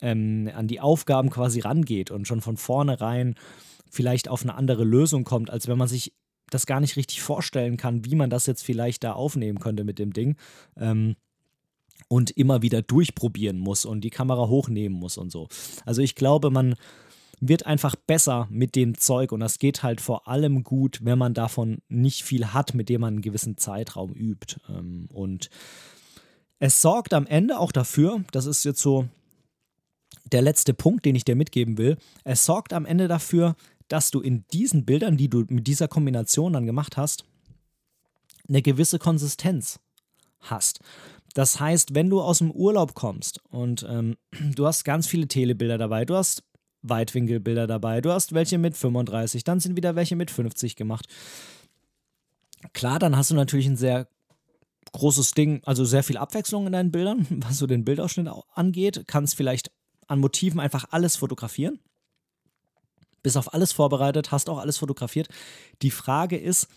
[0.00, 3.36] ähm, an die Aufgaben quasi rangeht und schon von vornherein
[3.90, 6.12] vielleicht auf eine andere Lösung kommt, als wenn man sich
[6.50, 9.98] das gar nicht richtig vorstellen kann, wie man das jetzt vielleicht da aufnehmen könnte mit
[9.98, 10.36] dem Ding.
[10.76, 11.16] Ähm,
[12.08, 15.48] und immer wieder durchprobieren muss und die Kamera hochnehmen muss und so.
[15.84, 16.76] Also ich glaube, man
[17.40, 21.34] wird einfach besser mit dem Zeug und das geht halt vor allem gut, wenn man
[21.34, 24.56] davon nicht viel hat, mit dem man einen gewissen Zeitraum übt.
[24.68, 25.50] Ähm, und
[26.58, 29.06] es sorgt am Ende auch dafür, das ist jetzt so
[30.32, 33.54] der letzte Punkt, den ich dir mitgeben will, es sorgt am Ende dafür,
[33.88, 37.24] dass du in diesen Bildern, die du mit dieser Kombination dann gemacht hast,
[38.48, 39.78] eine gewisse Konsistenz
[40.40, 40.80] hast.
[41.34, 44.16] Das heißt, wenn du aus dem Urlaub kommst und ähm,
[44.54, 46.42] du hast ganz viele Telebilder dabei, du hast
[46.82, 51.06] Weitwinkelbilder dabei, du hast welche mit 35, dann sind wieder welche mit 50 gemacht.
[52.72, 54.08] Klar, dann hast du natürlich ein sehr
[54.92, 59.04] großes Ding, also sehr viel Abwechslung in deinen Bildern, was so den Bildausschnitt angeht.
[59.06, 59.70] Kannst vielleicht
[60.06, 61.80] an Motiven einfach alles fotografieren.
[63.22, 65.28] Bist auf alles vorbereitet, hast auch alles fotografiert.
[65.82, 66.68] Die Frage ist,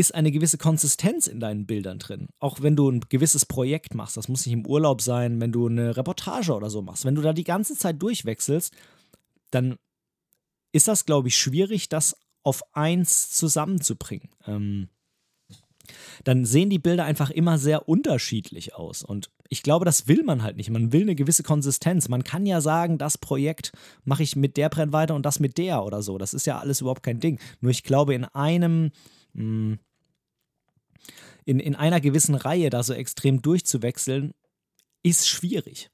[0.00, 2.28] ist eine gewisse Konsistenz in deinen Bildern drin.
[2.38, 5.68] Auch wenn du ein gewisses Projekt machst, das muss nicht im Urlaub sein, wenn du
[5.68, 8.74] eine Reportage oder so machst, wenn du da die ganze Zeit durchwechselst,
[9.50, 9.76] dann
[10.72, 14.30] ist das, glaube ich, schwierig, das auf eins zusammenzubringen.
[14.46, 14.88] Ähm,
[16.24, 19.02] dann sehen die Bilder einfach immer sehr unterschiedlich aus.
[19.02, 20.70] Und ich glaube, das will man halt nicht.
[20.70, 22.08] Man will eine gewisse Konsistenz.
[22.08, 23.72] Man kann ja sagen, das Projekt
[24.04, 26.18] mache ich mit der Brennweite und das mit der oder so.
[26.18, 27.40] Das ist ja alles überhaupt kein Ding.
[27.60, 28.92] Nur ich glaube, in einem,
[29.34, 29.78] hm,
[31.44, 34.32] in, in einer gewissen Reihe da so extrem durchzuwechseln,
[35.02, 35.90] ist schwierig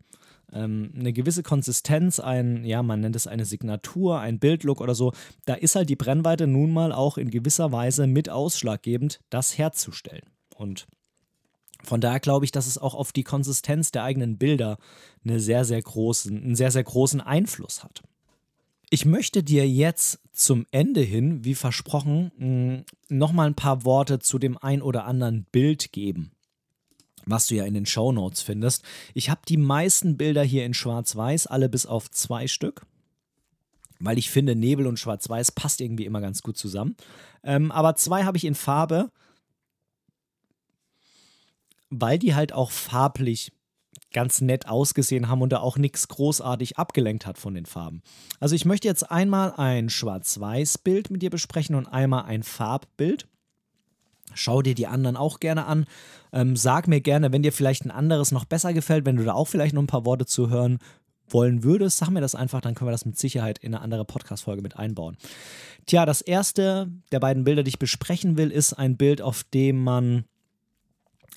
[0.52, 5.12] ähm, eine gewisse Konsistenz, ein, ja, man nennt es eine Signatur, ein Bildlook oder so,
[5.44, 10.30] da ist halt die Brennweite nun mal auch in gewisser Weise mit ausschlaggebend, das herzustellen.
[10.54, 10.86] Und
[11.82, 14.78] von daher glaube ich, dass es auch auf die Konsistenz der eigenen Bilder
[15.24, 18.02] eine sehr, sehr großen, einen sehr, sehr großen Einfluss hat.
[18.88, 24.56] Ich möchte dir jetzt zum Ende hin, wie versprochen, nochmal ein paar Worte zu dem
[24.58, 26.30] ein oder anderen Bild geben
[27.26, 28.82] was du ja in den Show Notes findest.
[29.12, 32.86] Ich habe die meisten Bilder hier in Schwarz-Weiß, alle bis auf zwei Stück.
[33.98, 36.96] Weil ich finde, Nebel und Schwarz-Weiß passt irgendwie immer ganz gut zusammen.
[37.42, 39.10] Ähm, aber zwei habe ich in Farbe,
[41.90, 43.52] weil die halt auch farblich
[44.12, 48.02] ganz nett ausgesehen haben und da auch nichts großartig abgelenkt hat von den Farben.
[48.40, 53.26] Also ich möchte jetzt einmal ein Schwarz-Weiß-Bild mit dir besprechen und einmal ein Farbbild.
[54.34, 55.86] Schau dir die anderen auch gerne an.
[56.32, 59.34] Ähm, sag mir gerne, wenn dir vielleicht ein anderes noch besser gefällt, wenn du da
[59.34, 60.78] auch vielleicht noch ein paar Worte zu hören
[61.28, 64.04] wollen würdest, sag mir das einfach, dann können wir das mit Sicherheit in eine andere
[64.04, 65.16] Podcast-Folge mit einbauen.
[65.86, 69.82] Tja, das erste der beiden Bilder, die ich besprechen will, ist ein Bild, auf dem
[69.82, 70.24] man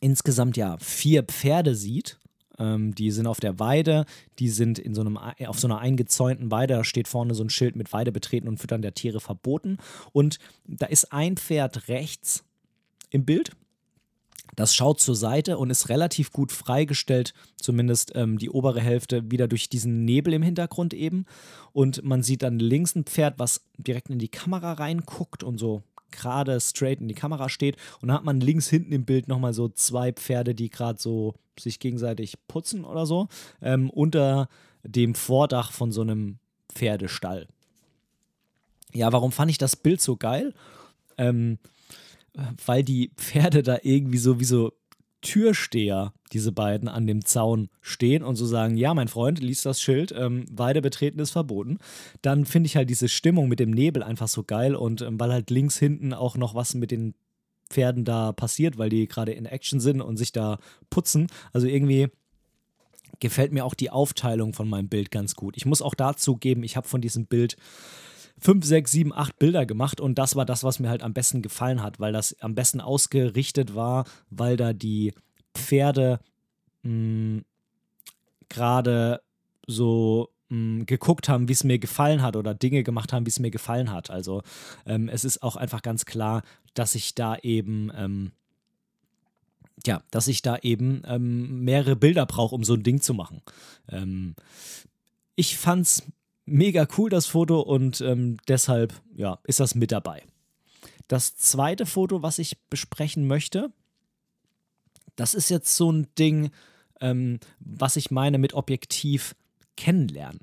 [0.02, 2.19] insgesamt ja vier Pferde sieht.
[2.60, 4.06] Ähm, die sind auf der Weide,
[4.38, 7.50] die sind in so einem, auf so einer eingezäunten Weide, da steht vorne so ein
[7.50, 9.78] Schild mit Weide betreten und Füttern der Tiere verboten.
[10.12, 12.44] Und da ist ein Pferd rechts
[13.10, 13.52] im Bild.
[14.56, 19.48] Das schaut zur Seite und ist relativ gut freigestellt, zumindest ähm, die obere Hälfte, wieder
[19.48, 21.26] durch diesen Nebel im Hintergrund eben.
[21.72, 25.84] Und man sieht dann links ein Pferd, was direkt in die Kamera reinguckt und so
[26.12, 27.78] gerade straight in die Kamera steht.
[28.02, 31.36] Und dann hat man links hinten im Bild nochmal so zwei Pferde, die gerade so
[31.60, 33.28] sich gegenseitig putzen oder so,
[33.62, 34.48] ähm, unter
[34.84, 36.38] dem Vordach von so einem
[36.74, 37.48] Pferdestall.
[38.94, 40.54] Ja, warum fand ich das Bild so geil?
[41.18, 41.60] Ähm,
[42.66, 44.74] weil die Pferde da irgendwie so wie so
[45.22, 49.82] Türsteher, diese beiden an dem Zaun stehen und so sagen, ja, mein Freund, liest das
[49.82, 51.78] Schild, ähm, Weide betreten ist verboten.
[52.22, 55.32] Dann finde ich halt diese Stimmung mit dem Nebel einfach so geil und ähm, weil
[55.32, 57.16] halt links hinten auch noch was mit den
[57.70, 61.28] Pferden da passiert, weil die gerade in Action sind und sich da putzen.
[61.54, 62.08] Also irgendwie
[63.20, 65.58] gefällt mir auch die Aufteilung von meinem Bild ganz gut.
[65.58, 67.58] Ich muss auch dazu geben, ich habe von diesem Bild
[68.40, 71.42] fünf, sechs, sieben, acht Bilder gemacht und das war das, was mir halt am besten
[71.42, 75.14] gefallen hat, weil das am besten ausgerichtet war, weil da die
[75.54, 76.20] Pferde
[76.84, 77.44] hm,
[78.50, 79.22] gerade
[79.68, 83.40] so hm, geguckt haben, wie es mir gefallen hat oder Dinge gemacht haben, wie es
[83.40, 84.10] mir gefallen hat.
[84.10, 84.42] Also
[84.86, 88.32] ähm, es ist auch einfach ganz klar, dass ich da eben ähm,
[89.86, 93.42] ja, dass ich da eben ähm, mehrere Bilder brauche, um so ein Ding zu machen.
[93.90, 94.36] Ähm,
[95.36, 96.04] ich fand's
[96.46, 100.24] mega cool, das Foto, und ähm, deshalb ja, ist das mit dabei.
[101.08, 103.72] Das zweite Foto, was ich besprechen möchte,
[105.20, 106.50] das ist jetzt so ein Ding,
[107.02, 109.36] ähm, was ich meine mit objektiv
[109.76, 110.40] kennenlernen.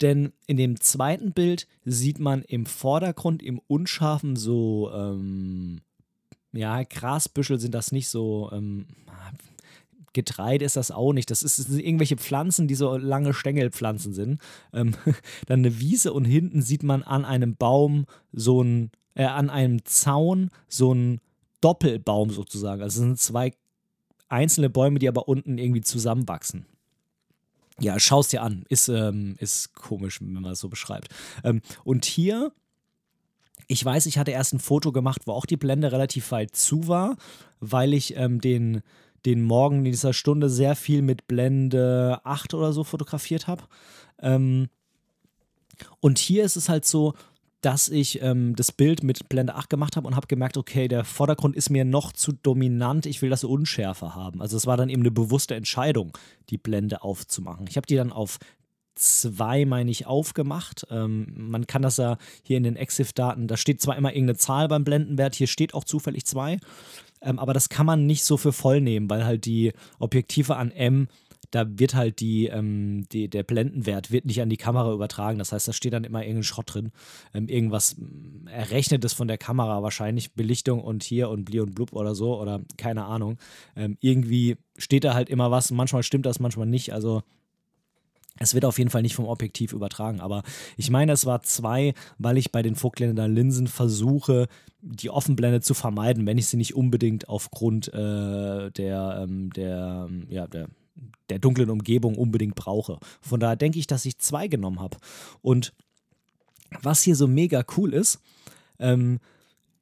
[0.00, 5.80] Denn in dem zweiten Bild sieht man im Vordergrund im Unscharfen so, ähm,
[6.52, 8.86] ja, Grasbüschel sind das nicht so, ähm,
[10.12, 11.30] Getreide ist das auch nicht.
[11.30, 14.40] Das, ist, sind irgendwelche Pflanzen, die so lange Stängelpflanzen sind.
[14.72, 14.94] Ähm,
[15.46, 19.84] dann eine Wiese und hinten sieht man an einem Baum so ein, äh, an einem
[19.84, 21.20] Zaun so ein
[21.60, 22.80] Doppelbaum sozusagen.
[22.80, 23.52] Also es sind zwei
[24.28, 26.66] einzelne Bäume, die aber unten irgendwie zusammenwachsen.
[27.80, 28.64] Ja, schau es dir an.
[28.68, 31.08] Ist, ähm, ist komisch, wenn man es so beschreibt.
[31.42, 32.52] Ähm, und hier
[33.66, 36.88] ich weiß, ich hatte erst ein Foto gemacht, wo auch die Blende relativ weit zu
[36.88, 37.16] war,
[37.60, 38.82] weil ich ähm, den,
[39.24, 43.64] den Morgen in dieser Stunde sehr viel mit Blende 8 oder so fotografiert habe.
[44.20, 44.68] Ähm,
[46.00, 47.14] und hier ist es halt so,
[47.64, 51.04] dass ich ähm, das Bild mit Blende 8 gemacht habe und habe gemerkt, okay, der
[51.04, 54.42] Vordergrund ist mir noch zu dominant, ich will das unschärfer haben.
[54.42, 56.16] Also es war dann eben eine bewusste Entscheidung,
[56.50, 57.66] die Blende aufzumachen.
[57.68, 58.38] Ich habe die dann auf
[58.96, 60.86] zwei, meine ich, aufgemacht.
[60.90, 64.68] Ähm, man kann das ja hier in den EXIF-Daten, da steht zwar immer irgendeine Zahl
[64.68, 66.58] beim Blendenwert, hier steht auch zufällig zwei,
[67.22, 70.70] ähm, aber das kann man nicht so für voll nehmen, weil halt die Objektive an
[70.70, 71.08] M
[71.54, 75.38] da wird halt die, ähm, die, der Blendenwert wird nicht an die Kamera übertragen.
[75.38, 76.90] Das heißt, da steht dann immer irgendein Schrott drin.
[77.32, 80.32] Ähm, irgendwas mm, Errechnetes von der Kamera wahrscheinlich.
[80.32, 83.38] Belichtung und hier und Bli und Blub oder so oder keine Ahnung.
[83.76, 85.70] Ähm, irgendwie steht da halt immer was.
[85.70, 86.92] Manchmal stimmt das, manchmal nicht.
[86.92, 87.22] Also
[88.40, 90.42] es wird auf jeden Fall nicht vom Objektiv übertragen, aber
[90.76, 94.48] ich meine, es war zwei, weil ich bei den Vogtländer Linsen versuche,
[94.80, 100.48] die Offenblende zu vermeiden, wenn ich sie nicht unbedingt aufgrund äh, der, ähm, der, ja,
[100.48, 100.66] der,
[101.30, 102.98] der dunklen Umgebung unbedingt brauche.
[103.20, 104.96] Von daher denke ich, dass ich zwei genommen habe.
[105.42, 105.72] Und
[106.82, 108.20] was hier so mega cool ist,
[108.78, 109.20] ähm,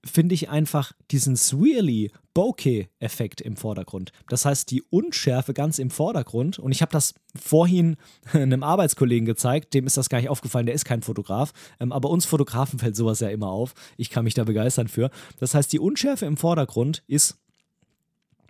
[0.04, 4.10] finde ich einfach diesen Swirly Bokeh-Effekt im Vordergrund.
[4.28, 6.58] Das heißt, die Unschärfe ganz im Vordergrund.
[6.58, 7.96] Und ich habe das vorhin
[8.32, 11.52] einem Arbeitskollegen gezeigt, dem ist das gar nicht aufgefallen, der ist kein Fotograf.
[11.78, 13.74] Ähm, aber uns Fotografen fällt sowas ja immer auf.
[13.96, 15.10] Ich kann mich da begeistern für.
[15.38, 17.38] Das heißt, die Unschärfe im Vordergrund ist,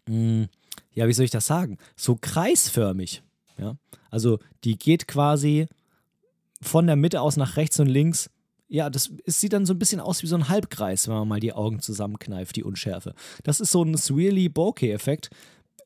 [0.07, 0.49] mh, hm,
[0.93, 1.79] ja, wie soll ich das sagen?
[1.97, 3.23] So kreisförmig.
[3.59, 3.77] Ja?
[4.11, 5.67] Also die geht quasi
[6.61, 8.31] von der Mitte aus nach rechts und links
[8.73, 11.29] ja, das es sieht dann so ein bisschen aus wie so ein Halbkreis, wenn man
[11.29, 13.15] mal die Augen zusammenkneift, die Unschärfe.
[13.43, 15.29] Das ist so ein Swirly Bokeh-Effekt.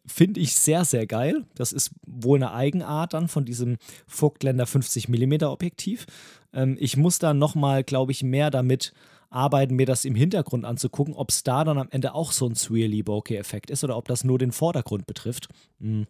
[0.07, 1.47] Finde ich sehr, sehr geil.
[1.57, 6.07] Das ist wohl eine Eigenart dann von diesem Vogtländer 50mm Objektiv.
[6.53, 8.93] Ähm, ich muss da nochmal, glaube ich, mehr damit
[9.37, 12.57] arbeiten, mir das im Hintergrund anzugucken, ob es da dann am Ende auch so ein
[12.57, 15.49] Swirly Bokeh-Effekt ist oder ob das nur den Vordergrund betrifft.
[15.81, 16.07] Hm.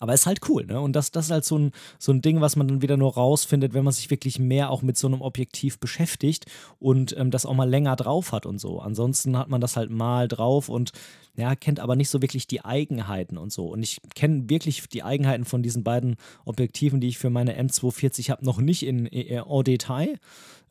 [0.00, 0.80] Aber ist halt cool, ne?
[0.80, 3.14] Und das, das ist halt so ein, so ein Ding, was man dann wieder nur
[3.14, 6.46] rausfindet, wenn man sich wirklich mehr auch mit so einem Objektiv beschäftigt
[6.78, 8.80] und ähm, das auch mal länger drauf hat und so.
[8.80, 10.92] Ansonsten hat man das halt mal drauf und
[11.38, 13.66] ja, kennt aber nicht so wirklich die Eigenheiten und so.
[13.66, 18.30] Und ich kenne wirklich die Eigenheiten von diesen beiden Objektiven, die ich für meine M240
[18.30, 20.18] habe, noch nicht in, in, Detail.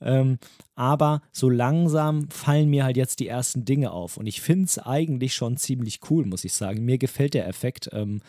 [0.01, 0.39] Ähm,
[0.75, 4.17] aber so langsam fallen mir halt jetzt die ersten Dinge auf.
[4.17, 6.83] Und ich finde es eigentlich schon ziemlich cool, muss ich sagen.
[6.83, 7.89] Mir gefällt der Effekt.
[7.93, 8.21] Ähm,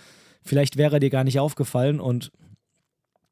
[0.43, 2.33] Vielleicht wäre er dir gar nicht aufgefallen und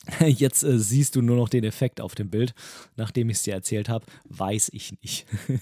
[0.27, 2.55] jetzt äh, siehst du nur noch den Effekt auf dem Bild.
[2.97, 5.27] Nachdem ich es dir erzählt habe, weiß ich nicht.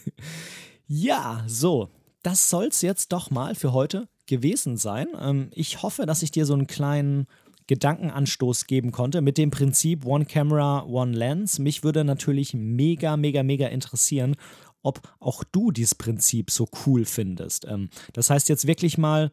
[0.86, 1.90] ja, so,
[2.22, 5.09] das soll es jetzt doch mal für heute gewesen sein.
[5.20, 7.26] Ähm, ich hoffe, dass ich dir so einen kleinen
[7.66, 11.59] Gedankenanstoß geben konnte mit dem Prinzip One Camera, One Lens.
[11.59, 14.36] Mich würde natürlich mega, mega, mega interessieren,
[14.82, 17.66] ob auch du dieses Prinzip so cool findest.
[17.66, 19.32] Ähm, das heißt jetzt wirklich mal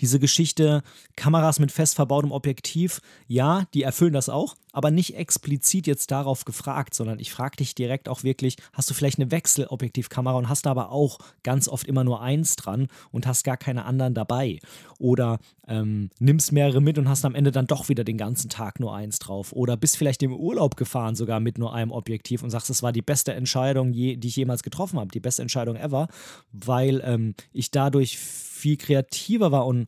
[0.00, 0.82] diese Geschichte,
[1.16, 6.44] Kameras mit fest verbautem Objektiv, ja, die erfüllen das auch, aber nicht explizit jetzt darauf
[6.44, 10.66] gefragt, sondern ich frage dich direkt auch wirklich, hast du vielleicht eine Wechselobjektivkamera und hast
[10.66, 14.58] da aber auch ganz oft immer nur eins dran und hast gar keine anderen dabei?
[14.98, 15.38] Oder
[15.68, 18.94] ähm, nimmst mehrere mit und hast am Ende dann doch wieder den ganzen Tag nur
[18.94, 19.52] eins drauf?
[19.52, 22.92] Oder bist vielleicht im Urlaub gefahren sogar mit nur einem Objektiv und sagst, es war
[22.92, 26.08] die beste Entscheidung, je, die ich jemals getroffen habe, die beste Entscheidung ever,
[26.52, 28.18] weil ähm, ich dadurch
[28.62, 29.86] viel kreativer war und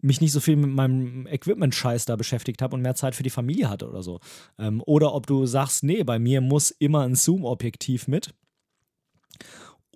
[0.00, 3.30] mich nicht so viel mit meinem Equipment-Scheiß da beschäftigt habe und mehr Zeit für die
[3.30, 4.20] Familie hatte oder so.
[4.58, 8.32] Ähm, oder ob du sagst, nee, bei mir muss immer ein Zoom-Objektiv mit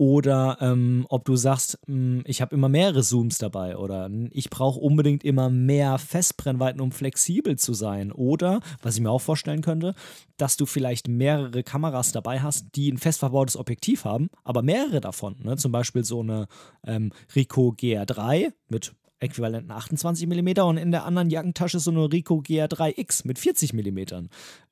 [0.00, 4.48] oder ähm, ob du sagst, mh, hm, ich habe immer mehrere Zooms dabei oder ich
[4.48, 8.10] brauche unbedingt immer mehr Festbrennweiten, um flexibel zu sein.
[8.10, 9.94] Oder, was ich mir auch vorstellen könnte,
[10.38, 15.02] dass du vielleicht mehrere Kameras dabei hast, die ein fest verbautes Objektiv haben, aber mehrere
[15.02, 15.36] davon.
[15.42, 15.58] Ne?
[15.58, 16.46] Zum Beispiel so eine
[16.86, 22.40] ähm, Ricoh GR3 mit äquivalenten 28 mm und in der anderen Jackentasche so eine Ricoh
[22.40, 23.98] GR3X mit 40 mm.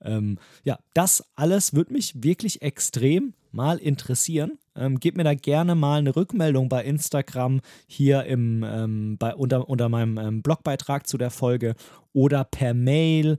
[0.00, 4.58] Ähm, ja, das alles würde mich wirklich extrem mal interessieren.
[4.78, 9.68] Ähm, gebt mir da gerne mal eine Rückmeldung bei Instagram hier im, ähm, bei, unter,
[9.68, 11.74] unter meinem ähm, Blogbeitrag zu der Folge
[12.12, 13.38] oder per Mail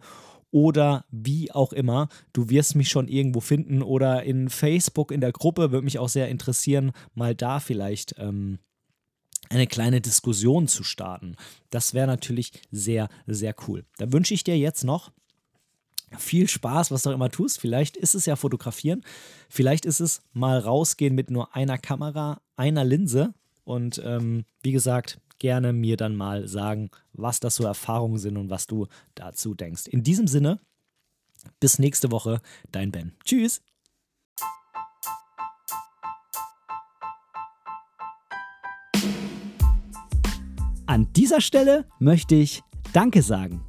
[0.51, 2.09] oder wie auch immer.
[2.33, 6.09] Du wirst mich schon irgendwo finden oder in Facebook in der Gruppe würde mich auch
[6.09, 8.59] sehr interessieren, mal da vielleicht ähm,
[9.49, 11.35] eine kleine Diskussion zu starten.
[11.69, 13.85] Das wäre natürlich sehr, sehr cool.
[13.97, 15.11] Da wünsche ich dir jetzt noch
[16.17, 17.59] viel Spaß, was du auch immer tust.
[17.59, 19.03] Vielleicht ist es ja fotografieren,
[19.49, 23.33] vielleicht ist es mal rausgehen mit nur einer Kamera, einer Linse
[23.63, 28.49] und ähm, wie gesagt, gerne mir dann mal sagen, was das so Erfahrungen sind und
[28.49, 29.87] was du dazu denkst.
[29.87, 30.59] In diesem Sinne,
[31.59, 32.41] bis nächste Woche,
[32.71, 33.13] dein Ben.
[33.23, 33.61] Tschüss.
[40.85, 43.68] An dieser Stelle möchte ich Danke sagen.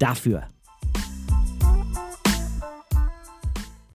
[0.00, 0.42] dafür.